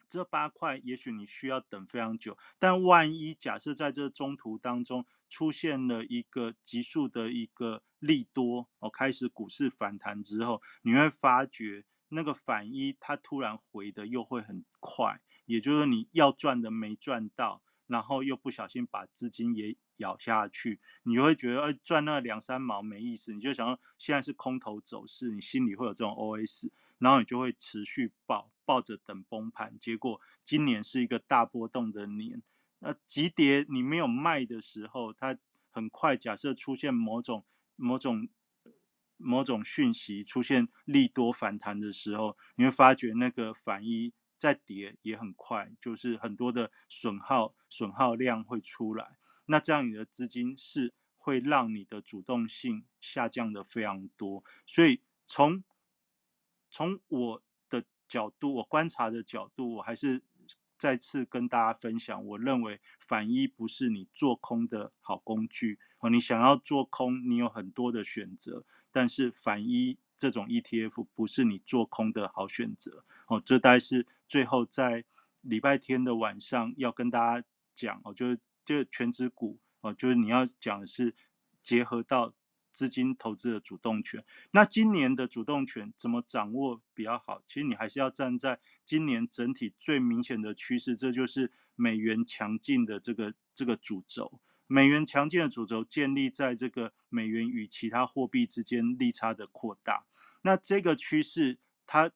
[0.08, 2.36] 这八块也许你需要等非常久。
[2.58, 32.42] 但万一假设在这中途当中，出现了一个急速的一个利多哦，开始股市反弹之后，你会发觉那个反一它突然回的又会很快，也就是你要赚的没赚到，然后又不小心把资金也咬下去，你就会觉得赚那两三毛没意思，你就想说现在是空头走势，你心里会有这种 OS，然后你就会持续爆抱着等崩盘，结果今年是一个大波动的年。
[32.80, 35.38] 那急跌你没有卖的时候，它
[35.70, 37.46] 很快假设出现某种
[37.76, 38.28] 某种
[39.16, 49.16] 某种讯息出现利多反弹的时候，你会发觉那个反一在跌也很快，就是很多的损耗损耗量会出来。
[49.46, 54.44] 那这样你的资金是会让你的主动性下降的非常多。
[54.66, 55.64] 所以从
[56.70, 57.42] 从我
[58.08, 60.22] 角度，我观察的角度，我还是。
[60.80, 66.08] 再次跟大家分享，我认为反一不是你做空的好工具哦。
[66.08, 73.42] 你想要做空，你有很多的选择，但是反一这种 ETF 不是你做空的好选择哦。
[73.44, 75.04] 这大概是最后在
[75.40, 77.44] 礼拜天的晚上要跟大家
[77.74, 81.12] 讲哦，就是这个全职股哦，就是你要讲的是
[81.60, 82.32] 结合到。
[82.78, 87.42] 资金投资的主动权，那今年的主动权怎么掌握比较好？
[87.48, 94.40] 其实你还是要站在今年整体最明显的趋势，这就是美元强劲的这个这个主轴。
[94.68, 100.04] 美元强劲的主轴建立在这个美元与其他货币之间利差的扩大。
[100.42, 102.12] 那这个趋势它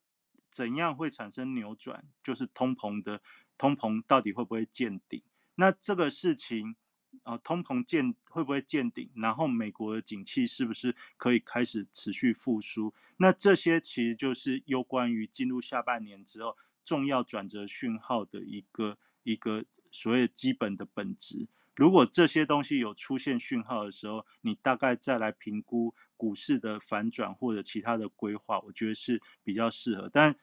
[0.53, 2.05] 怎样会产生扭转？
[2.23, 3.21] 就是通膨的
[3.59, 5.21] 通膨到底会不会见顶？
[5.57, 6.77] 那这个事情
[7.23, 9.11] 啊，通膨见会不会见顶？
[9.15, 12.93] 然后美国的景气是不是可以开始持续复苏？
[13.17, 21.49] 那这些其实就是有关于进入下半年之后重要转折讯号的一个一个所谓基本的本质。
[21.75, 30.11] 如果这些东西有出现讯号的时候，你大概再来评估股市的反转或者其他的规划，我觉得是比较适合。
[30.13, 30.37] 但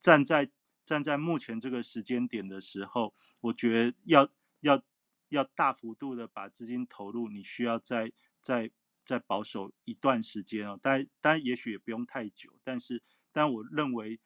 [0.00, 0.50] 站在
[0.84, 4.28] 站在目前这个时间点的时候，我觉得要
[4.60, 4.82] 要
[5.28, 8.12] 要大幅度的把资金投入，你需要再
[8.42, 8.70] 再
[9.04, 10.78] 再保守一段时间哦。
[10.82, 13.02] 但但也许也不用太久，但是
[13.32, 14.20] 但我认为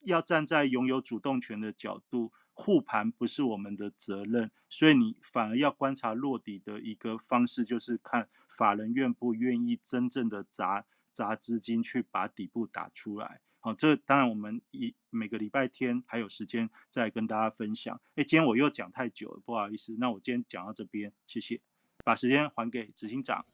[0.00, 2.32] 要站在拥有主动权的角度。
[2.60, 13.42] 护盘不是我们的责任，所以你反而要观察落底的一个方式，就是看法人愿不愿意真正的砸砸资金去把底部打出来。
[13.76, 18.00] 这当然我们一每个礼拜天还有时间再跟大家分享。
[18.16, 21.60] 哎，今天我又讲太久了，不好意思，那我今天讲到这边，谢谢，
[22.04, 23.44] 把时间还给执行长。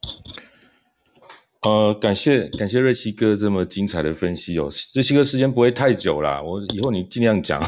[1.62, 4.68] 呃，感谢感谢瑞希哥这么精彩的分析哦。
[4.94, 7.58] 瑞希哥时间不会太久啦，我以后你尽量讲。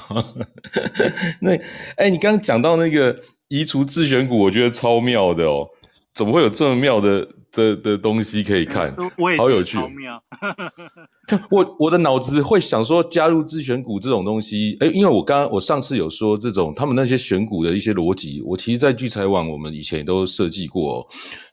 [1.41, 1.57] 那
[1.97, 5.71] 哎，你刚刚讲到那个移除自选股，我觉得超妙的哦。
[6.17, 8.91] 怎么会有这么妙的的的东西可以看？
[9.37, 10.21] 好有趣，妙。
[11.29, 14.77] 看我我的脑子会想说加入自选股这种东西。
[14.81, 21.07] 哎，因为我刚刚我上次有说这种他们那些选股的一些逻辑，我其实在聚财网我们以前也都设计过。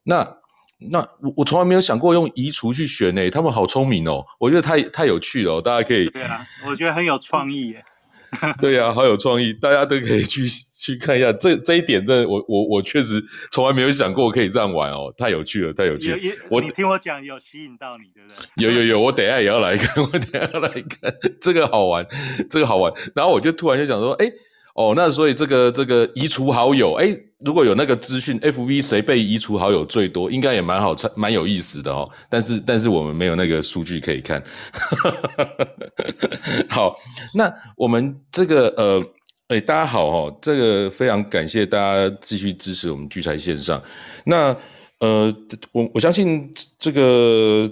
[0.04, 0.26] 那
[0.92, 7.84] 那我我从来没有想过用移除去选诶，他们好聪明哦，我觉得太太有趣了，大家可以对啊，我觉得很有创意耶，
[8.62, 10.46] 对呀，好有创意，大家都可以去
[10.84, 16.18] 去看一下这这一点，真的我我我确实从来没有想过可以这样玩哦，太有趣了，太有趣了。
[16.50, 18.66] 我你听我讲有吸引到你，对不对？
[18.66, 22.06] 有有有，我等下也要来看， 我等下要来看，这个好玩，
[22.50, 22.92] 这个好玩。
[23.16, 24.32] 然后我就突然就想说，哎。
[24.74, 27.16] 哦，那所以这个这个移除好友，哎，
[27.46, 32.10] 如果有那个资讯，FV 谁被移除好友最多，应该也蛮好，蛮有意思的哦。
[32.28, 34.44] 但是但是我们没有那个数据可以看。
[36.70, 36.96] 好，
[37.36, 39.04] 那我们这个呃，
[39.50, 43.80] 哎，大家好哦，这个非常感谢大家继续支持我们聚财线上。
[44.26, 44.58] 那
[45.00, 45.32] 呃，
[45.72, 47.72] 我我相信这个。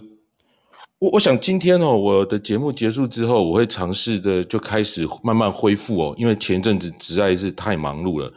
[1.02, 8.32] 我我想今天哦，我的节目结束之后，我会尝试的就开始慢慢恢复哦，因为前阵子实在是太忙碌了。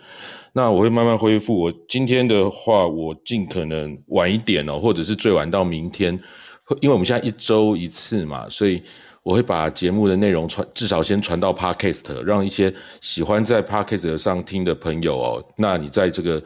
[0.55, 1.55] 那我会慢慢恢复。
[1.55, 6.19] 我今天的话，我尽可能晚一点哦，或者是最晚到明天，
[6.81, 8.83] 因为我们现在一周一次嘛，所以
[9.23, 12.73] 我会把节目的内容传，至少先传到 Podcast，让一些
[13.03, 16.43] 喜欢在 Podcast 上听的朋友哦，那你在这个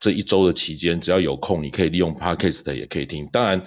[0.00, 3.28] 这一周的期间，只要有空，你可以利用 Podcast 也可以听。
[3.30, 3.64] 当然。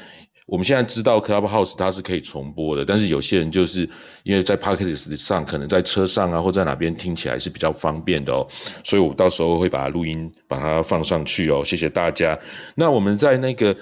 [0.47, 3.89] 我们现在知道 Clubhouse 它是可以重播的，但是有些人就是
[4.23, 8.47] 因为在 Podcast 上，可能在车上啊或在哪边听起来是比较方便的哦，
[8.83, 12.37] 所以我到时候会把录音把它放上去哦，谢谢大家。
[12.75, 13.75] 那我们在那个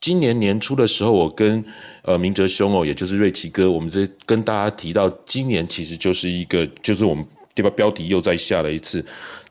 [0.00, 1.64] 今年年初的时候，我跟
[2.02, 7.24] 呃明哲兄哦，也就是瑞奇哥，我们这跟大家提到，今年其实就是一个就是我们
[7.54, 7.70] 对吧？
[7.76, 9.04] 标题又在下了一次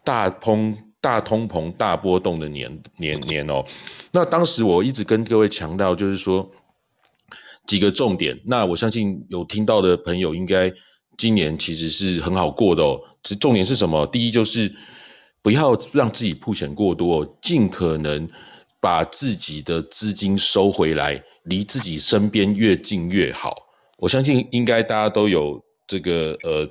[0.04, 0.78] 大通。
[1.02, 3.64] 大通膨、大波动的年年年哦，
[4.12, 6.50] 那当时我一直跟各位强调，就是说
[7.68, 8.38] 几个重点。
[8.46, 10.72] 那我相信有听到的朋友，应该
[11.18, 13.00] 今年其实是很好过的哦。
[13.24, 14.06] 这重点是什么？
[14.08, 14.74] 第一就是
[15.42, 18.30] 不要让自己铺钱过多，尽可能
[18.82, 23.56] 把自己的资金收回来，离自己身边越近越好。
[23.98, 26.70] 我相信应该大家都有这个呃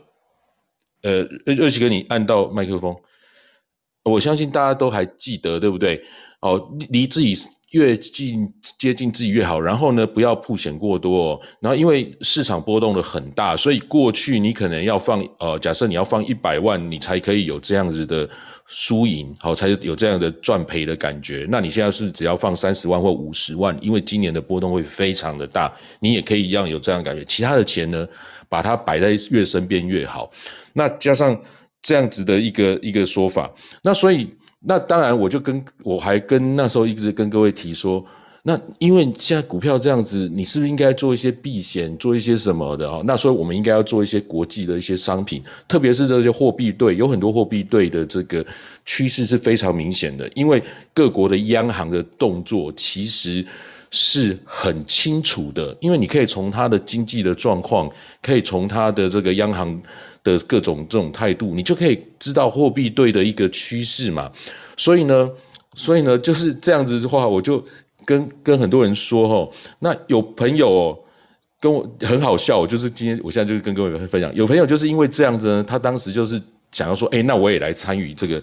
[1.03, 1.23] 呃，
[1.55, 2.95] 瑞奇哥，你按到麦克风。
[4.09, 6.01] 我相信大家都还记得，对不对？
[6.41, 6.61] 哦，
[6.91, 7.37] 离自己
[7.73, 8.49] 越近、
[8.79, 9.61] 接近自己越好。
[9.61, 11.39] 然后呢，不要铺险过多。
[11.61, 18.29] 然后，因为市场波动的很大，所以过去你可能要放呃，假设你要放一百万，你才可以有这样子的
[18.67, 21.45] 输赢，好，才有这样的赚赔的感觉。
[21.51, 27.25] 那你现在是只要放三十万或五十万，因为今年的波动会非常的大，你也可以一样有这样感觉。
[27.25, 28.07] 其他的钱呢，
[28.49, 30.31] 把它摆在越身边越好。
[30.73, 31.37] 那加上。
[31.81, 33.51] 这样子的一个一个说法，
[33.83, 34.29] 那所以
[34.61, 38.05] 那当然我就跟我还跟那时候一直跟各位提说，
[38.43, 43.01] 那因为现在股票这样子，你是不是应该做一些避险，做一些什么的啊？
[43.05, 48.45] 那所以我们应该要做一些国际的一些商品，特别是这些货币对，有很多货币对的这个
[48.85, 50.61] 趋势是非常明显的，因为
[50.93, 53.47] 各国的央行的动作其实
[53.93, 57.89] 是很清楚的，因为你可以从它的经济的状况，
[58.21, 59.81] 可以从它的这个央行。
[60.25, 64.31] 的各种这种态度，你就可以知道货币对的一个趋势嘛。
[64.77, 65.29] 所以呢，
[65.75, 67.65] 所以呢，就是这样子的话，我就
[68.05, 70.99] 跟跟很多人说哈，那有朋友哦
[71.61, 76.41] 跟我很好笑，就是今天我现在就是跟各位分享，有朋友就是因为这样子呢，他当时就是
[76.71, 78.43] 想要说，哎，那我也来参与这个，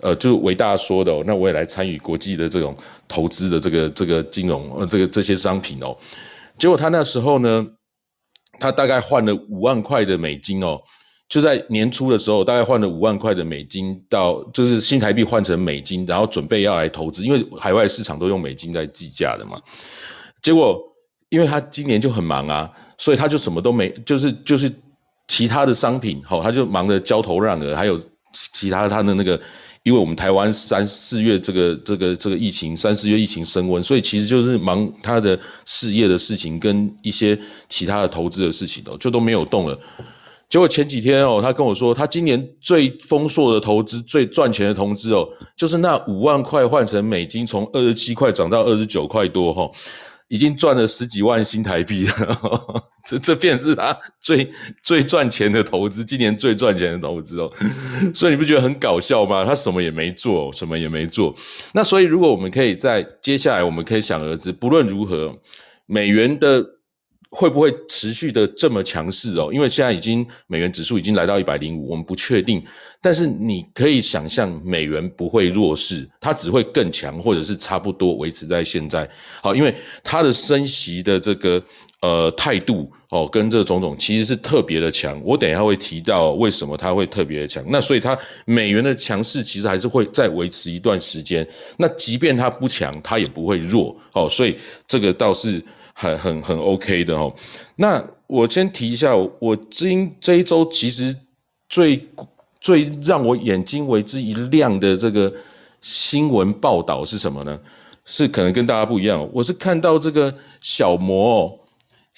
[0.00, 2.76] 呃，就是伟大说的，那我也来参与国际的这种
[3.06, 5.96] 投资的这个这个金融呃这个这些商品哦。
[6.58, 7.64] 结果他那时候呢，
[8.58, 10.80] 他大概换了五万块的美金哦。
[11.28, 19.60] 就在年初的时候，大概换了五万块的美金到，就是新台币换成美金，然后准备要来投资，因为海外市场都用美金在计价的嘛。
[20.40, 20.82] 结果，
[21.28, 24.72] 因为他今年就很忙啊，所以他就什么都没，就是就是
[25.26, 28.00] 其他的商品，好，他就忙着焦头烂额，还有
[28.32, 29.38] 其他他的那个，
[29.82, 37.38] 因为我们台湾三四月这个这个这个疫情，三四月疫情升温，所以其实就是忙他的事业的事情跟一些
[37.68, 39.78] 其他的投资的事情都，就都没有动了。
[40.48, 49.70] 结果前几天哦，他跟我说，他今年最丰硕的投资、最赚钱的投资哦，就是那五万块换成美金，从二十七块涨到二十九块多哈，
[50.28, 52.12] 已经赚了十几万新台币了。
[53.06, 54.50] 这这便是他最
[54.82, 57.52] 最赚钱的投资，今年最赚钱的投资哦。
[58.14, 59.44] 所以你不觉得很搞笑吗？
[59.44, 61.34] 他什么也没做，什么也没做。
[61.74, 65.34] 那所以如果我们可以在接下来，我们可以想而知，不论如何，
[65.84, 66.77] 美元的。
[67.30, 69.50] 会不会持续的这么强势哦？
[69.52, 72.62] 因为现在已经美元指数已经来到一百零五，我们不确定。
[73.00, 79.08] 但是你可以想象，美元不会弱势，它只会更强，或者是差不多维持在现在。
[79.42, 81.62] 好，因为它的升息的这个
[82.00, 85.20] 呃态度哦，跟这种种其实是特别的强。
[85.24, 87.64] 我等一下会提到为什么它会特别的强。
[87.68, 91.46] 那所以它美元的强势其实还是会再维持一段时间。
[91.76, 94.28] 那即便它不强，它也不会弱哦。
[94.28, 94.56] 所以
[94.86, 95.62] 这个倒是。
[96.00, 97.34] 很很很 OK 的哦，
[97.74, 101.12] 那我先提一下，我今这一周其实
[101.68, 102.00] 最
[102.60, 105.32] 最让我眼睛为之一亮的这个
[105.82, 107.58] 新闻报道是什么呢？
[108.04, 111.57] 是可能跟大家不一样，我是看到这个小魔，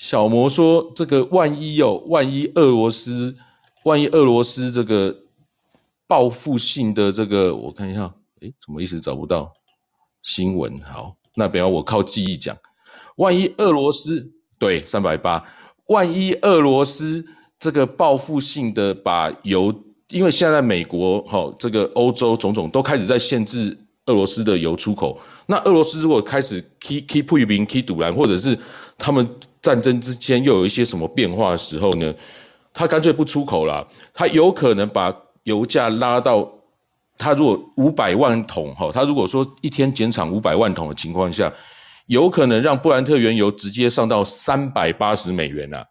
[0.00, 3.36] 小魔说这个万一哦，万一俄罗斯，
[3.84, 5.14] 万一俄罗斯这个
[6.06, 8.04] 报复性的这个，我看一下，
[8.40, 9.52] 诶，怎么一直找不到
[10.22, 10.80] 新闻？
[10.80, 12.56] 好，那不要我靠记忆讲。
[13.16, 14.26] 万一俄罗斯
[14.58, 15.44] 对三百八，
[15.88, 17.22] 万一俄罗斯
[17.58, 19.70] 这个报复性的把油，
[20.08, 23.78] 因为现在美国哈这个欧洲种种都开始在限制
[24.10, 28.58] 俄罗斯的油出口，那俄罗斯如果开始 keep keep 不平 keep 堵拦，或者是
[28.98, 29.26] 他们
[29.62, 32.12] 战争之间又有一些什么变化的时候呢，
[32.74, 35.14] 他干脆不出口了，他有可能把
[35.44, 36.46] 油价拉到，
[37.16, 41.52] 他如果五百万桶哈，他如果说一天减产五百万桶的情况下。
[42.06, 45.84] 有可能让布兰特原油直接上到三百八十美元啊！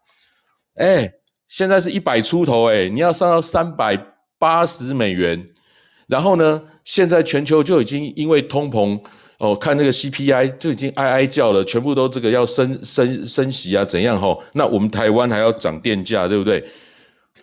[0.75, 1.09] 哎，
[1.47, 3.97] 现在是一百出头哎，你要上到三百
[4.37, 5.41] 八十美元，
[6.09, 8.99] 然后呢，现在全球就已经因为通膨
[9.37, 14.37] 哦，看那个 CPI 就已经哀哀叫了，全部都这个要升升升息啊，怎样哈？
[14.53, 16.61] 那我们台湾还要涨电价，对不对？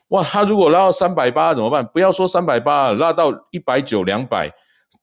[0.09, 1.86] 哇，他如果拉到三百八怎么办？
[1.86, 4.52] 不要说三百八，拉到一百九、两百。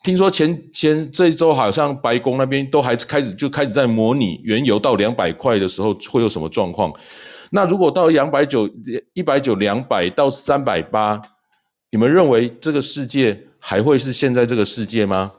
[0.04, 6.94] 听说前前这一周好像白宫那边都还开始就开始在模拟原油到两百块的时候会有什么状况。
[7.52, 8.70] 那如果到两百九、
[9.14, 11.22] 一百九、两百到三百八，
[11.90, 15.32] 你们认为这个世界还会是现在这个世界吗？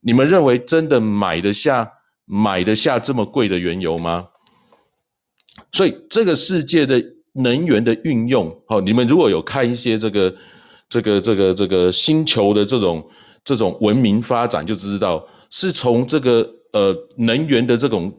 [0.00, 1.86] 你们认为真的买得下、
[2.24, 4.28] 买得下这么贵的原油吗？
[5.72, 7.02] 所以这个世界的
[7.34, 10.34] 能源的运用，好，你们如果有看一些这个、
[10.88, 13.06] 这个、这个、这个星球的这种。
[13.44, 18.16] 这种文明发展就知道，是从这个呃能源的这种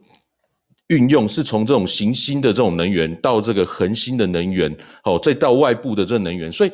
[0.87, 6.51] 运用，是从这种行星的这种能源到这个恒星的能源，好，再到外部的这能源。
[6.51, 6.71] 所以，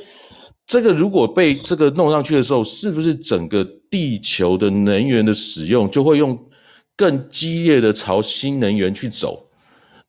[0.70, 6.48] 这个如果被这个弄上去的时候，是不是整个地球的能源的使用就会用
[6.96, 9.50] 更激烈的朝新能源去走？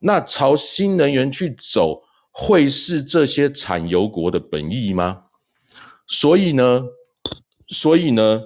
[0.00, 5.22] 那朝新能源去走，会是这些产油国的本意吗？
[6.06, 6.84] 所以呢？
[7.68, 8.42] 所以呢，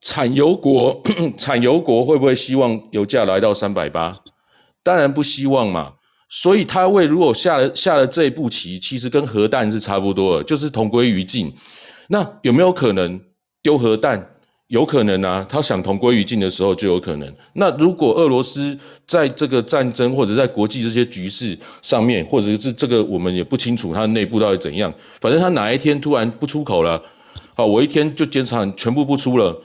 [0.00, 1.02] 产油国
[1.36, 4.16] 产油国会不会希望油价来到三百八？
[4.84, 5.94] 当然不希望嘛。
[6.28, 11.52] 所以他为如果下了下了这一步棋，其实跟核弹是差不多的，就是同归于尽。
[12.08, 13.20] 那有没有可能
[13.62, 14.34] 丢核弹？
[14.68, 15.46] 有可能啊。
[15.48, 17.34] 他想同归于尽的时候就有可能。
[17.54, 24.92] 那如果俄罗斯在这个战争或者在国际这些局势上面，或者是这个我们也不清楚它内部到底怎样。
[25.20, 27.02] 反正他哪一天突然不出口了。
[27.54, 29.58] 好，我一天就减产全部不出了，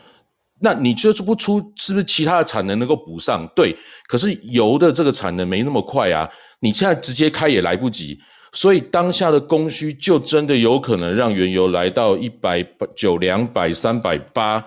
[0.65, 3.45] 那你就是不出，是不是其他的产能能够补上？
[3.53, 3.75] 对，
[4.07, 6.27] 可是油的这个产能没那么快啊，
[6.61, 8.17] 你现在直接开也来不及，
[8.53, 12.65] 所以当下的供需就真的有可能让原油来到一百
[12.95, 14.63] 九、两百、三百八，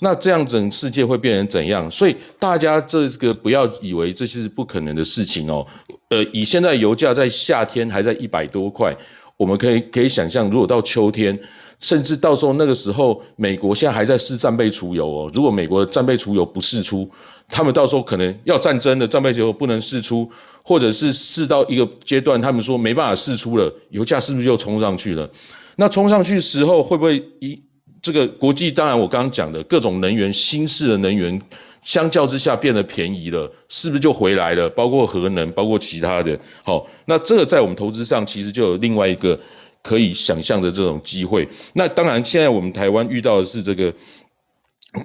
[0.00, 1.90] 那这样整世界会变成怎样？
[1.90, 5.66] 所以大家这个不要以为这些是不可能的事情哦。
[6.08, 8.96] 呃，以现在油价在夏天还在一百多块，
[9.36, 11.38] 我们可以可以想象，如果到秋天，
[11.80, 15.30] 甚至到时候那个时候，美国现在还在试战备储油哦。
[15.34, 17.08] 如果美国的战备储油不试出，
[17.48, 20.28] 他们到时候可能要战争的战备储油不能试出，
[20.62, 25.28] 或者是试到一个阶段，他们说没办法试出了，油价是不是又冲上去了？
[25.76, 27.60] 那冲上去时候会不会一？
[28.00, 31.40] 这个国际当然，我刚刚讲的各种能源、新式的能源，
[31.80, 34.68] 相较之下变得便宜了，是不是就回来了？
[34.68, 36.38] 包括核能，包括其他的。
[36.62, 39.40] 好，那这个在我们投资上，其实就有另外一个
[39.84, 41.46] 可以想象的这种机会。
[41.74, 43.94] 那当然，现在我们台湾遇到的是这个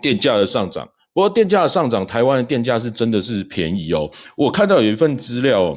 [0.01, 0.89] 电价的上涨。
[1.13, 4.09] 不过，电价的上涨，台湾的电价是真的是便宜哦。
[4.37, 5.75] 我看到有一份资料，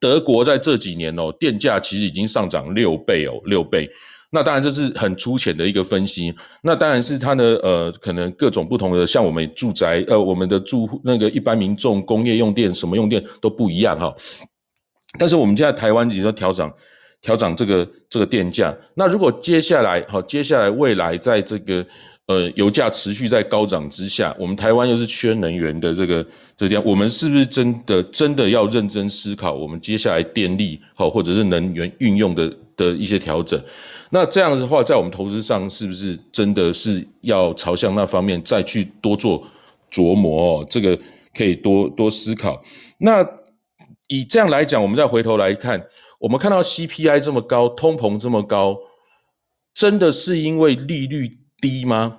[0.00, 3.90] 德国在这几年哦，电价其实已经上涨六倍哦，六倍。
[4.30, 6.34] 那当然这是很粗浅的一个分析。
[6.62, 14.14] 那当然是它的呃，可能各种不同的，像我们住宅呃，我们的住户那个一般民众工业用电什么用电都不一样哈。
[15.18, 16.70] 但是我们现在台湾已经调整
[17.20, 18.74] 调涨这个这个电价。
[18.94, 21.84] 那如果接下来好，接下来未来在这个
[22.26, 26.24] 呃油价持续在高涨之下，我们台湾又是缺能源的这个
[26.56, 33.60] 这样，我们是不是真的真的要认真思考我们接下来电力好或者是能源运用的的一些调整？
[34.10, 39.46] 那这样的话，在我们投资上，是不是真的是要朝向那方面再去多做
[39.90, 40.60] 琢磨？
[40.60, 40.98] 哦，这个
[41.36, 42.62] 可以多多思考。
[42.98, 43.26] 那
[44.06, 45.78] 以这样来讲，我们再回头来看，
[46.18, 48.76] 我们看到 CPI 这么高，通膨这么高，
[49.74, 52.18] 真的是因为利率低吗？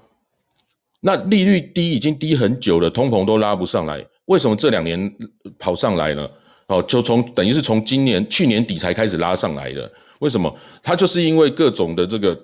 [1.02, 5.12] 那利率低已经低很久了，通膨都拉不上来，为什么这两年
[5.58, 6.30] 跑上来了？
[6.68, 9.92] 哦，就从等于是从今年去年底才开始拉上来的。
[10.20, 10.54] 为什么？
[10.84, 12.38] 它就是因为各种的这个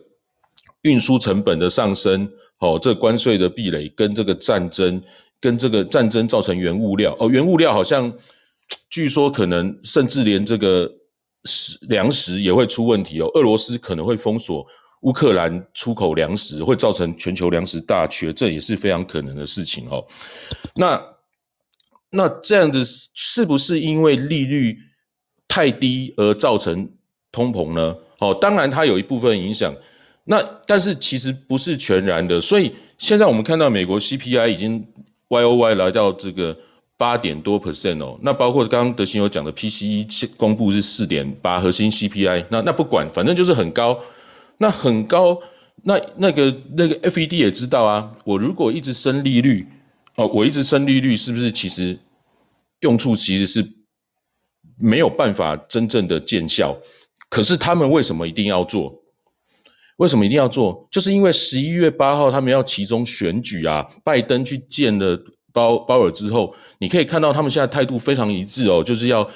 [0.82, 2.28] 运输成本的上升，
[2.60, 5.02] 哦，这关税的壁垒跟这个战争，
[5.40, 8.12] 跟这个战争造成原物料，哦，原物料好像
[8.90, 10.90] 据说可能甚至连这个
[11.46, 14.66] 食粮食也会出问题哦，俄罗斯可能会封锁
[15.02, 20.06] 乌克兰出口粮食，会造成全球粮食大缺，这也是非常可能的事情哦。
[20.76, 21.02] 那
[22.10, 24.78] 那这样子是不是因为利率
[25.48, 26.90] 太低而造成？
[27.32, 27.94] 通膨呢？
[28.20, 29.76] 哦，当然它有一部分影响，
[30.24, 32.40] 那但是其实不是全然的。
[32.40, 34.88] 所以现在我们看到美国 CPI 已经
[35.28, 36.58] Y O Y 来到这个
[36.98, 38.20] 八点多 percent 哦。
[38.22, 44.00] 那包括刚刚德兴有讲的 PCE 公布是四点八，核心 CPI 那那不管，反正就是很高。
[44.58, 45.38] 那很高，
[45.84, 48.16] 那那个那个 FED 也知道啊。
[48.24, 49.68] 我如果一直升利率，
[50.16, 52.00] 哦，我一直升利率，是不是其实
[52.80, 53.68] 用处其实是
[54.78, 56.78] 没有办法真正的见效？
[57.30, 59.02] 可是他们为什么一定要做？
[59.98, 60.88] 为什么一定要做？
[60.90, 65.20] 就是因为十一月八号他们要其中选举啊，拜登去见了
[65.56, 69.28] 鲍鲍尔之后，你可以看到他们现在态度非常一致哦，就是要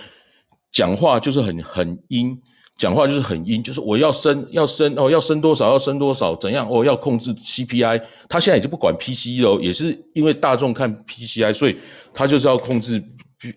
[0.71, 2.37] 讲话就是很很阴，
[2.77, 11.77] 讲话就是很阴，就是我要升要升哦，要升多少要升多少，怎样哦要控制 CPI，他现在已经不管 PCE 了，也是因为大众看 PCI，所以
[12.13, 13.01] 他就是要控制。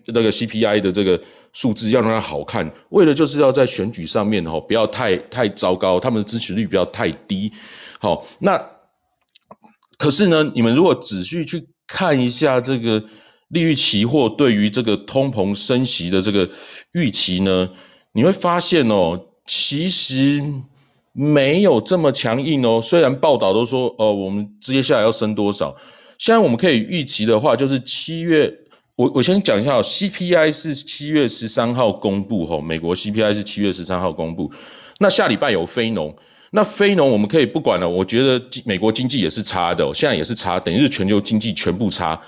[0.05, 1.21] 那个 CPI 的这个
[1.51, 7.51] 数字要让它好看，为了就是要在选举上面哈不要太太糟糕，他们的支持率不要太低。
[7.99, 8.57] 好，那
[9.97, 13.03] 可是呢，你们如果仔细去看一下这个
[13.49, 16.49] 利率期货对于这个通膨升息的这个
[16.93, 17.69] 预期呢，
[18.13, 20.43] 你会发现哦，其实
[21.11, 22.81] 没有这么强硬哦。
[22.81, 25.75] 虽然报道都说哦，我们接下来要升多少，
[26.17, 28.59] 现在我们可以预期的话，就是七月。
[28.95, 34.51] 我我先讲一下哦，CPI 是七月十三号公布，吼，美国 CPI 是七月十三号公布。
[34.99, 36.15] 那下礼拜有非农，
[36.55, 37.89] 那非农我们可以不管了。
[37.89, 42.19] 我觉得美国经济也是差的，现在也是差，等于是全球经济全部差，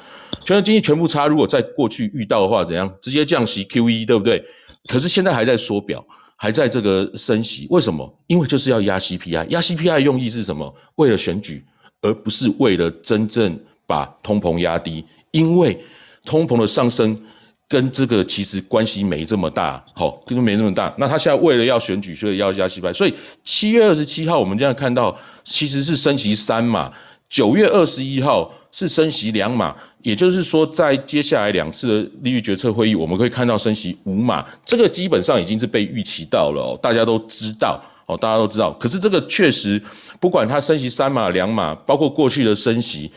[0.43, 1.27] 全球经济全部差。
[1.27, 4.43] 如果在过去遇到的话，怎样直接降息 QE，对不对？
[4.87, 8.11] 可是现在还在缩表，还在这个升息，为什么？
[8.27, 10.73] 因为就是要压 CPI，压 CPI 用意是什么？
[10.95, 11.63] 为了选举，
[12.01, 15.79] 而不是为了真正把通膨压低，因为。
[16.27, 17.15] 通膨的上升
[17.67, 20.93] 跟这个其实关系没这么大，好，就是没那么大。
[20.99, 23.13] 那他现在为了要选举，所以要加息派，所以
[23.43, 26.93] 七月二十七号我们现在看到其实是升息三码，
[27.27, 38.71] 九月二十一号是升息两码，也就是说在接下来两次的利率决策会议，我们可以看到升息五码，这个基本上已经是被预期到了，大家都知道，哦，大家都知道。
[38.73, 39.81] 可是这个确实，
[40.19, 43.11] 不管它升息三码两码，包括过去的升息，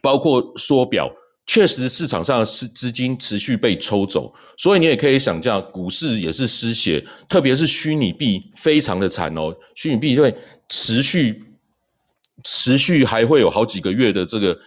[0.00, 1.08] 包括缩表。
[1.52, 9.54] 确实，市场上是资金持续被抽走，所以你也可以想象，股市也是失血，特别是虚拟币非常的惨哦。
[9.74, 10.34] 虚拟币会
[10.70, 11.44] 持续
[12.42, 14.58] 持续还会有好几个月的这个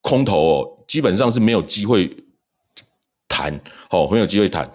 [0.00, 2.10] 空头哦，基本上是没有机会
[3.28, 3.54] 谈
[3.90, 4.68] 哦，没有机会谈。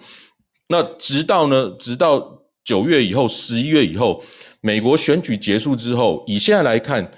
[0.70, 4.24] 那直到呢，直到九月以后、十一月以后，
[4.62, 7.12] 美国选举结束之后，以现在来看，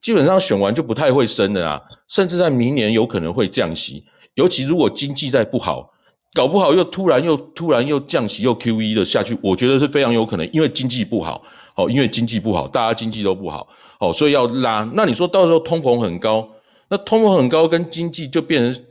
[0.00, 4.04] 基本上选完就不太会升了啊，甚至在明年有可能会降息。
[4.34, 5.90] 尤其如果经济再不好，
[6.32, 11.42] 搞不好又突然又突然又降息又 Q E 的下去，我觉得是非常有可能，因为经济不好，
[11.74, 13.66] 哦，因为经济不好，大家经济都不好，
[13.98, 14.88] 哦，所以要拉。
[14.94, 16.48] 那你说到时候通膨很高，
[16.90, 18.84] 那通膨很高跟经济就变成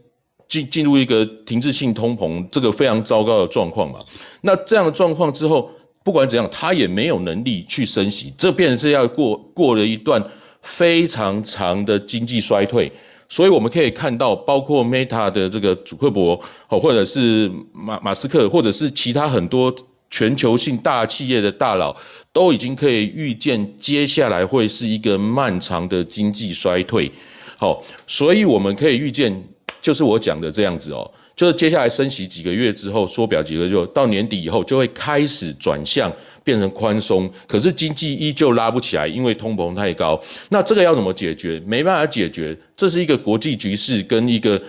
[0.50, 4.00] 进进入一个停滞性通膨，这个非常糟糕的状况嘛。
[4.42, 5.72] 那这样的状况之后，
[6.04, 10.22] 不管怎样，他也没有能力去升息，这变成是要过过了一段
[10.68, 12.92] 非常长的经济衰退。
[13.30, 16.40] 所以我们可以看到，包括 Meta 的这个祖克伯，
[16.70, 19.74] 哦，或者是马马斯克，或者是其他很多
[20.10, 21.94] 全球性大企业的大佬，
[22.32, 27.12] 都已经可以预见接下来会是一个漫长的经济衰退。
[27.58, 29.44] 好，所以我们可以预见，
[29.82, 31.12] 就是我讲的这样子哦。
[31.38, 36.12] 就是接下来升息几个月之后，缩表几个月，到年底以后就会开始转向
[36.44, 40.20] 变成宽松，可是经济依旧拉不起来，因为通膨太高。
[40.50, 41.62] 那这个要怎么解决？
[41.64, 44.60] 没办法解决，这是一个国际局势跟一个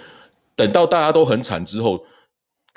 [0.55, 1.99] 等到大家都很惨之后，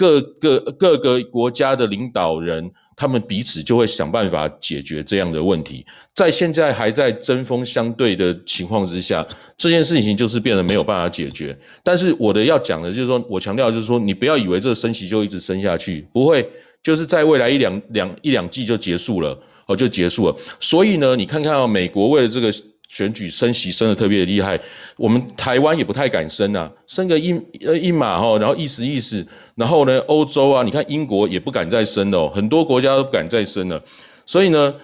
[0.02, 2.72] 各个各个国家的领导人。
[2.94, 5.84] 他们彼此就会想办法解决这样的问题，
[6.14, 9.26] 在现在还在针锋相对的情况之下，
[9.58, 11.58] 这件事情就是变得没有办法解决。
[11.82, 16.48] 但是我的要讲的就是说，我强调就是说，你不要以为这个升息就一直升下去，不会，
[16.84, 20.36] 就是在未来一两两一两季就结束了，哦，就结束了。
[20.60, 22.54] 所以呢，你看看美国为了这个。
[22.92, 24.60] 选举升息升的特别厉害，
[24.98, 27.32] 我们台湾也不太敢升啊，升个一
[27.66, 33.82] 呃一码哈，然后意思意思，然后呢，欧洲啊，你看英国也不敢再升了，很多国家都不敢再升了，
[34.26, 34.76] 所以呢，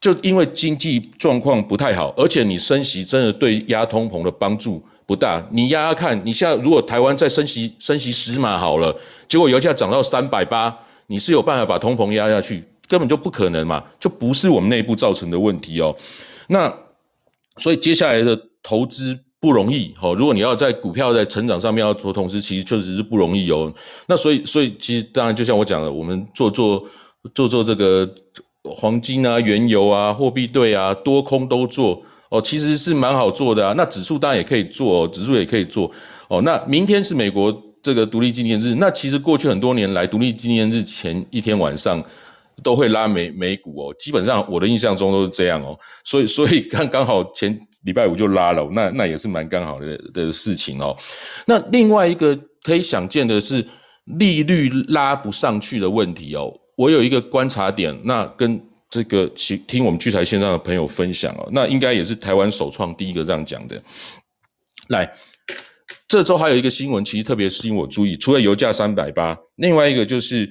[0.00, 10.72] 就因为经济状况不太好，而且你升息真的对压通膨的帮助不大，你压压看，你现在如果台湾再升息升息十码好了，结果油价涨到三百八，
[11.08, 12.62] 你是有办法把通膨压下去？
[12.86, 15.92] 根本就不可能嘛，就不是我们内部造成的问题哦，
[16.46, 16.72] 那。
[17.58, 20.12] 所以接下来的投资不容易，哈。
[20.14, 23.72] 如果你要在股票在成长上面要做投资，其实确实是不容易哦。
[24.08, 26.84] 那所以，所以其实当然就像我讲的，我们做做
[27.34, 28.12] 做做这个
[28.62, 33.72] 黄金啊、原油啊、货币对啊、多空都做哦，其实是蛮好做的啊。
[33.76, 35.90] 那指数当然也可以做，指数也可以做
[36.28, 36.42] 哦。
[36.42, 42.04] 那明天是美国这个独立纪念日，那其实过去很多年来，独立纪念日前一天晚上。
[42.62, 50.96] 都会拉美美股哦，基本上我的印象中都是这样哦，所以 所以刚刚好前礼拜五就拉了，那那也是蛮刚好的的事情哦。
[51.46, 53.64] 那另外一个可以想见的是
[54.18, 58.58] 利率拉不上去的问题哦，我有一个观察点，那跟
[58.88, 59.30] 这个
[59.68, 63.80] 听我们聚财线上的朋友分享哦，那应该也是台湾首创第一个这样讲的。
[64.88, 65.12] 来，
[66.08, 70.50] 这周还有一个新闻，其实特别吸引我注意，除了油价三百八，另外一个就是。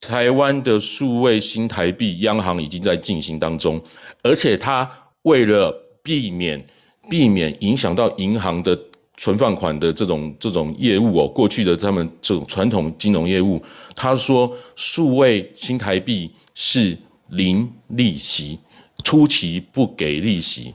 [0.00, 3.80] 台湾的数位新台币央行已经在进行当中，
[4.22, 4.90] 而且它
[5.22, 5.70] 为了
[6.02, 6.66] 避免
[7.10, 8.78] 避免影响到银行的
[9.18, 13.62] 存放款的这种这种业务哦，过去的他们这种传统金融业务，
[13.94, 16.96] 他说数位新台币是
[17.28, 18.58] 零利息，
[19.04, 20.72] 初期不给利息。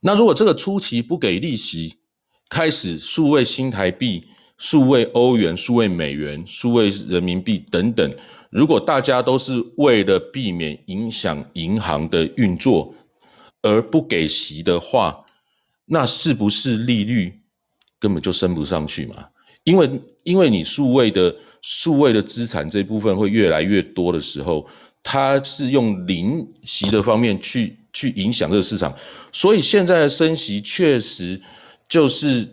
[0.00, 1.94] 那如果这个初期不给利息，
[2.48, 4.24] 开始数位新台币。
[4.62, 8.08] 数位欧元、数位美元、数位人民币等等，
[8.48, 12.94] 如果大家都是为了避免影响银行的运作
[13.60, 15.24] 而不给息的话，
[15.86, 17.40] 那是不是利率
[17.98, 19.16] 根本就升不上去嘛？
[19.64, 24.64] 因为因为你数位的数位的资产这部分会越来越多的时候，
[25.02, 28.94] 它是用零息的方面去去影响这个市场，
[29.32, 31.42] 所以现在的升息确实
[31.88, 32.48] 就是。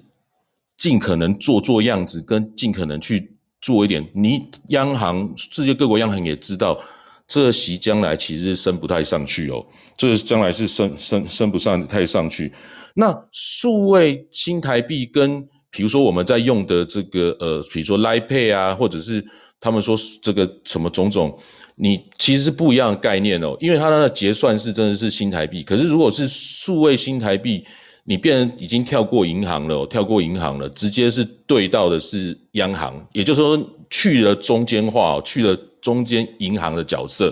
[0.80, 4.02] 尽可能做做样子，跟尽可能去做一点。
[4.16, 6.80] 你央行，世界各国央行也知道，
[7.28, 9.64] 这席将来其实升不太上去哦。
[9.98, 12.54] 这将来是升升升不上太上去。
[12.94, 19.22] 那数位新台币跟，比如说我们在用的这个呃，比如说 Line Pay 啊，或者是
[19.60, 21.38] 他们说这个什么种种，
[21.76, 23.54] 你其实是不一样的概念哦。
[23.60, 27.66] 因为它的结算是真的是新台币，可是如果是数位新台币。
[28.10, 37.32] 你变已经跳过银行了，跳过银行了，直接是对到的是央行，也就是说去了中间化，去了中间银行的角色。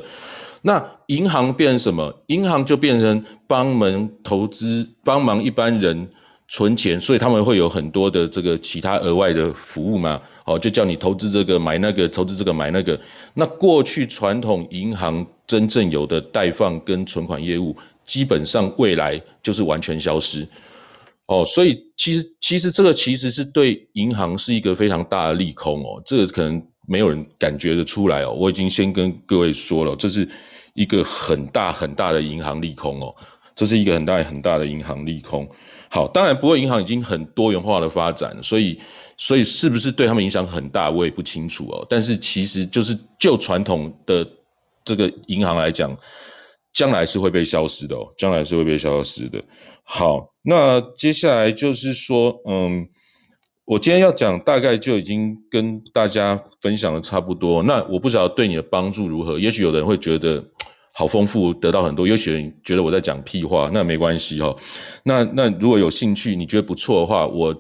[0.61, 2.15] 那银行变成什么？
[2.27, 6.07] 银行就变成帮忙投资，帮忙一般人
[6.47, 10.21] 存钱，所以他们会有很多的这个其他额外的服务嘛？
[10.45, 12.99] 哦，就叫你投资这个买那个，投资这个买那个。
[13.33, 17.75] 那过去传统银行真正有的贷放跟存款业务。
[18.05, 20.47] 基本上未来就是完全消失。
[21.27, 28.31] 哦，所以其实其实这个其实是对银行是一个非常大的利空哦，这个可能没有人感觉得出来哦。
[28.31, 30.27] 我已经先跟各位说了，这是
[30.73, 33.13] 一个很大很大的银行利空哦，
[33.55, 35.45] 这是一个很大很大的银行利空。
[35.89, 38.79] 好，当然不过银行已经很多元化的发展，所以
[39.17, 41.85] 所以是不是对他们影响很大，我也不清楚哦。
[41.89, 44.25] 但是其实就是就传统的
[44.85, 45.95] 这个银行来讲。
[46.73, 49.43] 将来是会被消失的哦，将来是会被消失的。
[49.83, 52.87] 好，那接下来就是说，嗯，
[53.65, 57.61] 我今天要讲大概就已经跟大家分享的差不多。
[57.63, 60.41] 那我不知道对你的帮助如何，也许有的人会觉得
[60.93, 64.55] 好丰富，得到很多；，有些人觉得我在讲屁话，那没关系哈。
[65.03, 67.55] 那那如果有兴趣，你觉得不错的话，我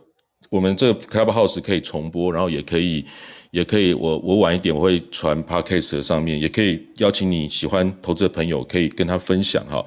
[0.49, 3.05] 我们这个 Clubhouse 可以重播，然后也可以。
[3.51, 9.83] 也可以，我我晚一点我会传 podcast 上面，也可以邀请你喜欢投资的朋友，可以跟他分享哈。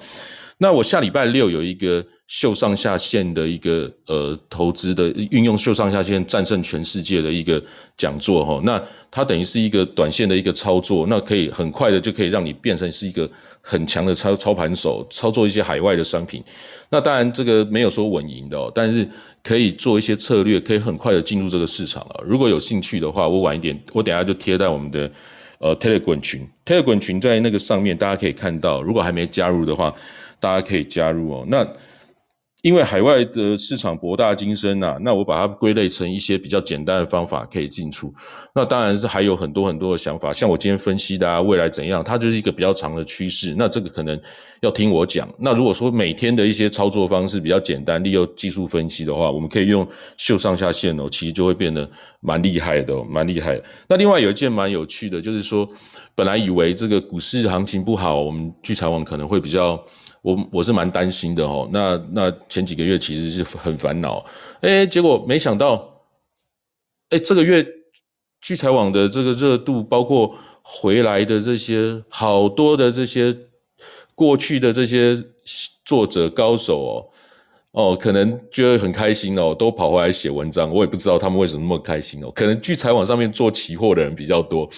[0.59, 7.61] 那我下礼拜六有一个秀上下限的一个呃投资的运用秀上下限战胜全世界的一个
[7.97, 8.61] 讲座哈。
[8.63, 8.81] 那
[9.11, 13.29] 它等于是一个短线的一个操作，那可以很快的就可以让你变成是一个
[13.61, 16.41] 很强的操操盘手，操作一些海外的商品。
[16.89, 19.05] 那当然这个没有说稳赢的，哦，但是
[19.43, 22.23] 可以做一些策略，可以很快的进入这个市场了。
[22.25, 25.11] 如果有兴趣的话，我晚一点，我等下就贴在我们的
[25.59, 28.81] 呃 Telegram 群，Telegram 群在那个上面，大家可以看到。
[28.81, 29.93] 如果还没加入的话，
[30.39, 31.45] 大家可以加入哦。
[31.49, 31.67] 那
[32.63, 38.13] 因为海外的市场博大精深呐，那我把它归类成一些比较简单的方法可以进出。
[38.55, 43.55] 那当然是还有很多很多的想法，像我今天分析的啊未来怎样，它就是一个比较长的趋势。
[43.57, 44.21] 那这个可能
[44.61, 45.27] 要听我讲。
[45.39, 49.87] 那如果说每天的一些操作方式比较简单，利用技术分析的话，我们可以用
[50.19, 51.89] 秀上下限哦，其实就会变得
[52.21, 53.59] 蛮厉害的，蛮厉害。
[53.89, 55.67] 那另外有一件蛮有趣的，就是说
[56.15, 59.83] 本来以为这个股市行情不好，我们聚财网可能会比较。
[60.23, 64.25] 我我是蛮担心的哦，那那前几个月其实是很烦恼，
[64.61, 66.03] 哎，结果没想到，
[67.09, 67.67] 哎，这个月
[68.41, 73.37] 聚财网的这个热度，包括回来的这些好多的这些
[74.15, 75.23] 过去的这些
[75.85, 77.10] 作者高手哦。
[77.73, 80.73] 哦，可能觉得很开心哦，都跑回来写文章。
[80.73, 82.31] 我也不知道他们为什么那么开心哦。
[82.35, 84.69] 可能聚财网上面做期货的人比较多，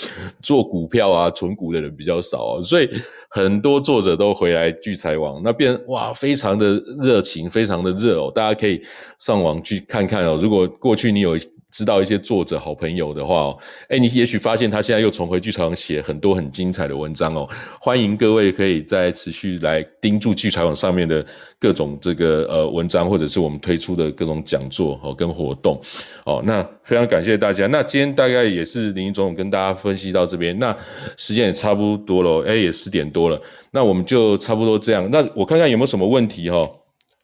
[0.43, 2.89] 做股票啊、存股的人比较少哦，所以
[3.31, 8.31] 很多作者都回来聚财网，那边哇，非常的热情，非常的热哦。
[8.35, 8.83] 大家可以
[9.19, 10.39] 上网去看看哦。
[10.41, 11.39] 如果过去你有。
[11.73, 13.59] 知道一些作者好朋友的话哦，
[13.89, 17.49] 哎，你也许发现他现在又重回剧场写很多很精彩的文章哦。
[17.81, 21.25] 欢迎各位可以再持续来盯住剧场网上面的
[21.59, 25.81] 各种这个呃文章，或者是我们推出的各种讲座哦跟活动
[26.27, 26.43] 哦。
[26.45, 27.67] 那非常感谢大家。
[27.69, 30.77] 那今天大概也是林总跟大家分析到这边，那
[31.17, 33.41] 时间也差不多了，哎，也十点多了，
[33.71, 35.09] 那我们就差不多这样。
[35.11, 36.69] 那我看看有没有什么问题哈？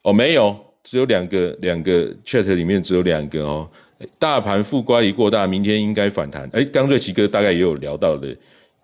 [0.05, 3.69] 哦，没有，只有两个，两个 chat 里面只有两个哦。
[4.19, 6.49] 大盘负乖离过大，明天应该反弹。
[6.53, 8.29] 哎，刚瑞奇哥大概也有聊到了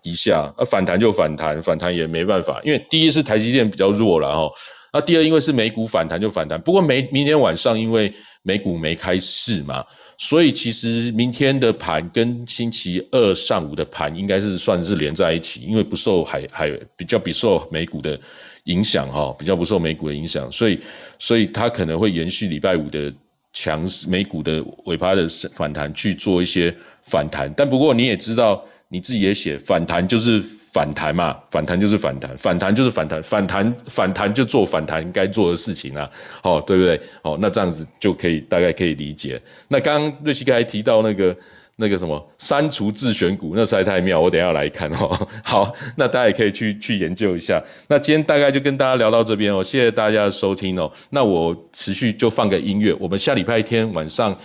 [0.03, 4.51] 一下，啊，反弹就反弹，反弹也没办法，因为第一是台积电比较弱了哈，
[4.91, 8.13] 那第二因为是美股反弹就反弹，不过美明天晚上因为
[8.43, 9.81] 美股没开市嘛，
[10.17, 18.19] 所以其实明天的盘跟星期二上午的盘应该是算是连在一起，因为不受海海比较比受美股的
[18.65, 20.77] 影响哈，比较不受美股的影响，所以
[21.17, 23.13] 所以它可能会延续礼拜五的。
[23.55, 26.71] 强势美股的尾巴的反弹去做一些
[27.05, 30.39] 反弹，但不过你也知道，你自己也写反弹就是
[30.73, 36.07] 反弹嘛，反弹就是反弹，反弹就是反弹，反弹反弹就做反弹该做的事情啊，
[36.43, 37.01] 好对不对？
[37.23, 39.41] 好，那这样子就可以大概可以理解。
[39.69, 41.35] 那刚刚瑞奇哥还提到那个。
[41.77, 45.27] 那个什么删除自选股，那实在太妙，我等下来看哦。
[45.43, 47.61] 好，那大家也可以去去研究一下。
[47.89, 50.89] 那今天大概就跟大家聊到这边哦，谢谢大家的收听哦。
[51.09, 54.37] 那我持续就放个音乐，我们下礼拜天晚上，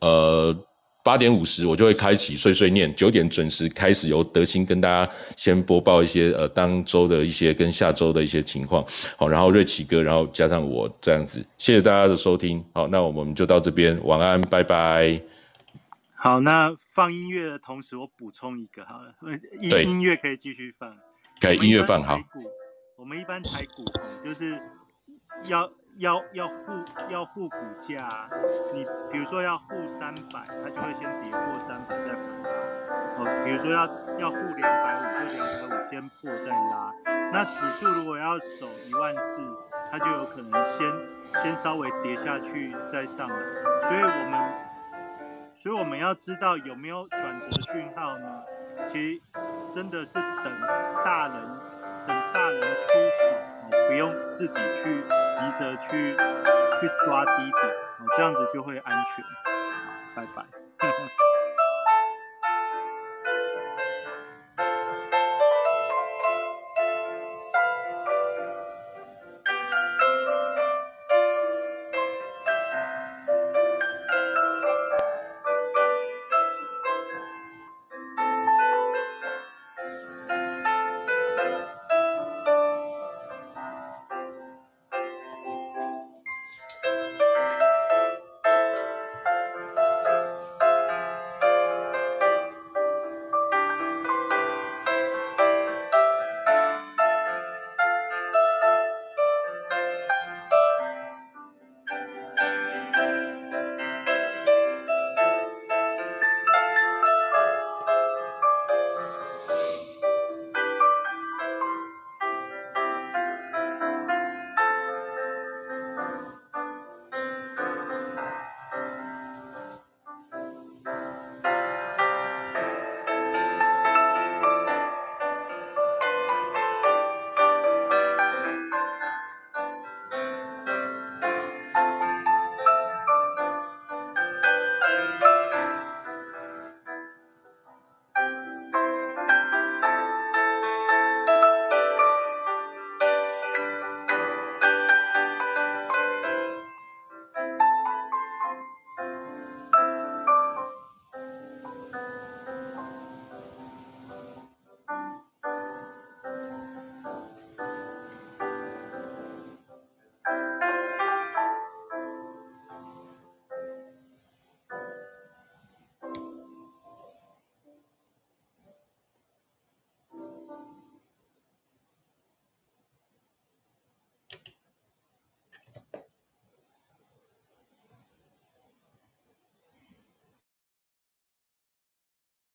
[0.00, 0.56] 呃
[1.02, 8.84] 八点五十我就会开启碎碎念，九点准时开始由德兴跟大家先播报一些呃当周的一些跟下周的一些情况。
[9.16, 12.64] 好，然后瑞奇哥，然后加上我这样子，谢谢大家的收听。
[12.72, 15.35] 好，那我们就到这边，晚安，拜拜。
[16.26, 19.14] 好，那放音乐的同时，我补充一个好了，
[19.62, 20.92] 音音乐可以继续放，
[21.40, 22.18] 可以音乐放好。
[22.96, 23.84] 我们一般抬股
[24.24, 24.60] 就是
[25.44, 26.54] 要要要护
[27.08, 28.28] 要护股价，
[28.74, 32.52] 你比如说要护三百，它就会先跌破三百再反弹。
[33.18, 33.86] 哦，比如说要
[34.18, 36.92] 要护两百五，就两百五先破再拉。
[37.32, 39.40] 那指数如果要守一万四，
[39.92, 40.92] 它就有可能先
[41.44, 43.36] 先稍微跌下去再上来。
[43.82, 44.65] 所以我们。
[45.66, 48.44] 所以我们要知道有没有转折讯号呢？
[48.86, 49.20] 其实
[49.74, 50.60] 真的是等
[51.04, 51.36] 大人，
[52.06, 53.34] 等大人出手。
[53.34, 55.02] 哦不用自己去
[55.34, 56.16] 急着去
[56.78, 57.66] 去抓低点，
[57.98, 59.24] 哦，这样子就会安全。
[60.14, 60.44] 拜拜。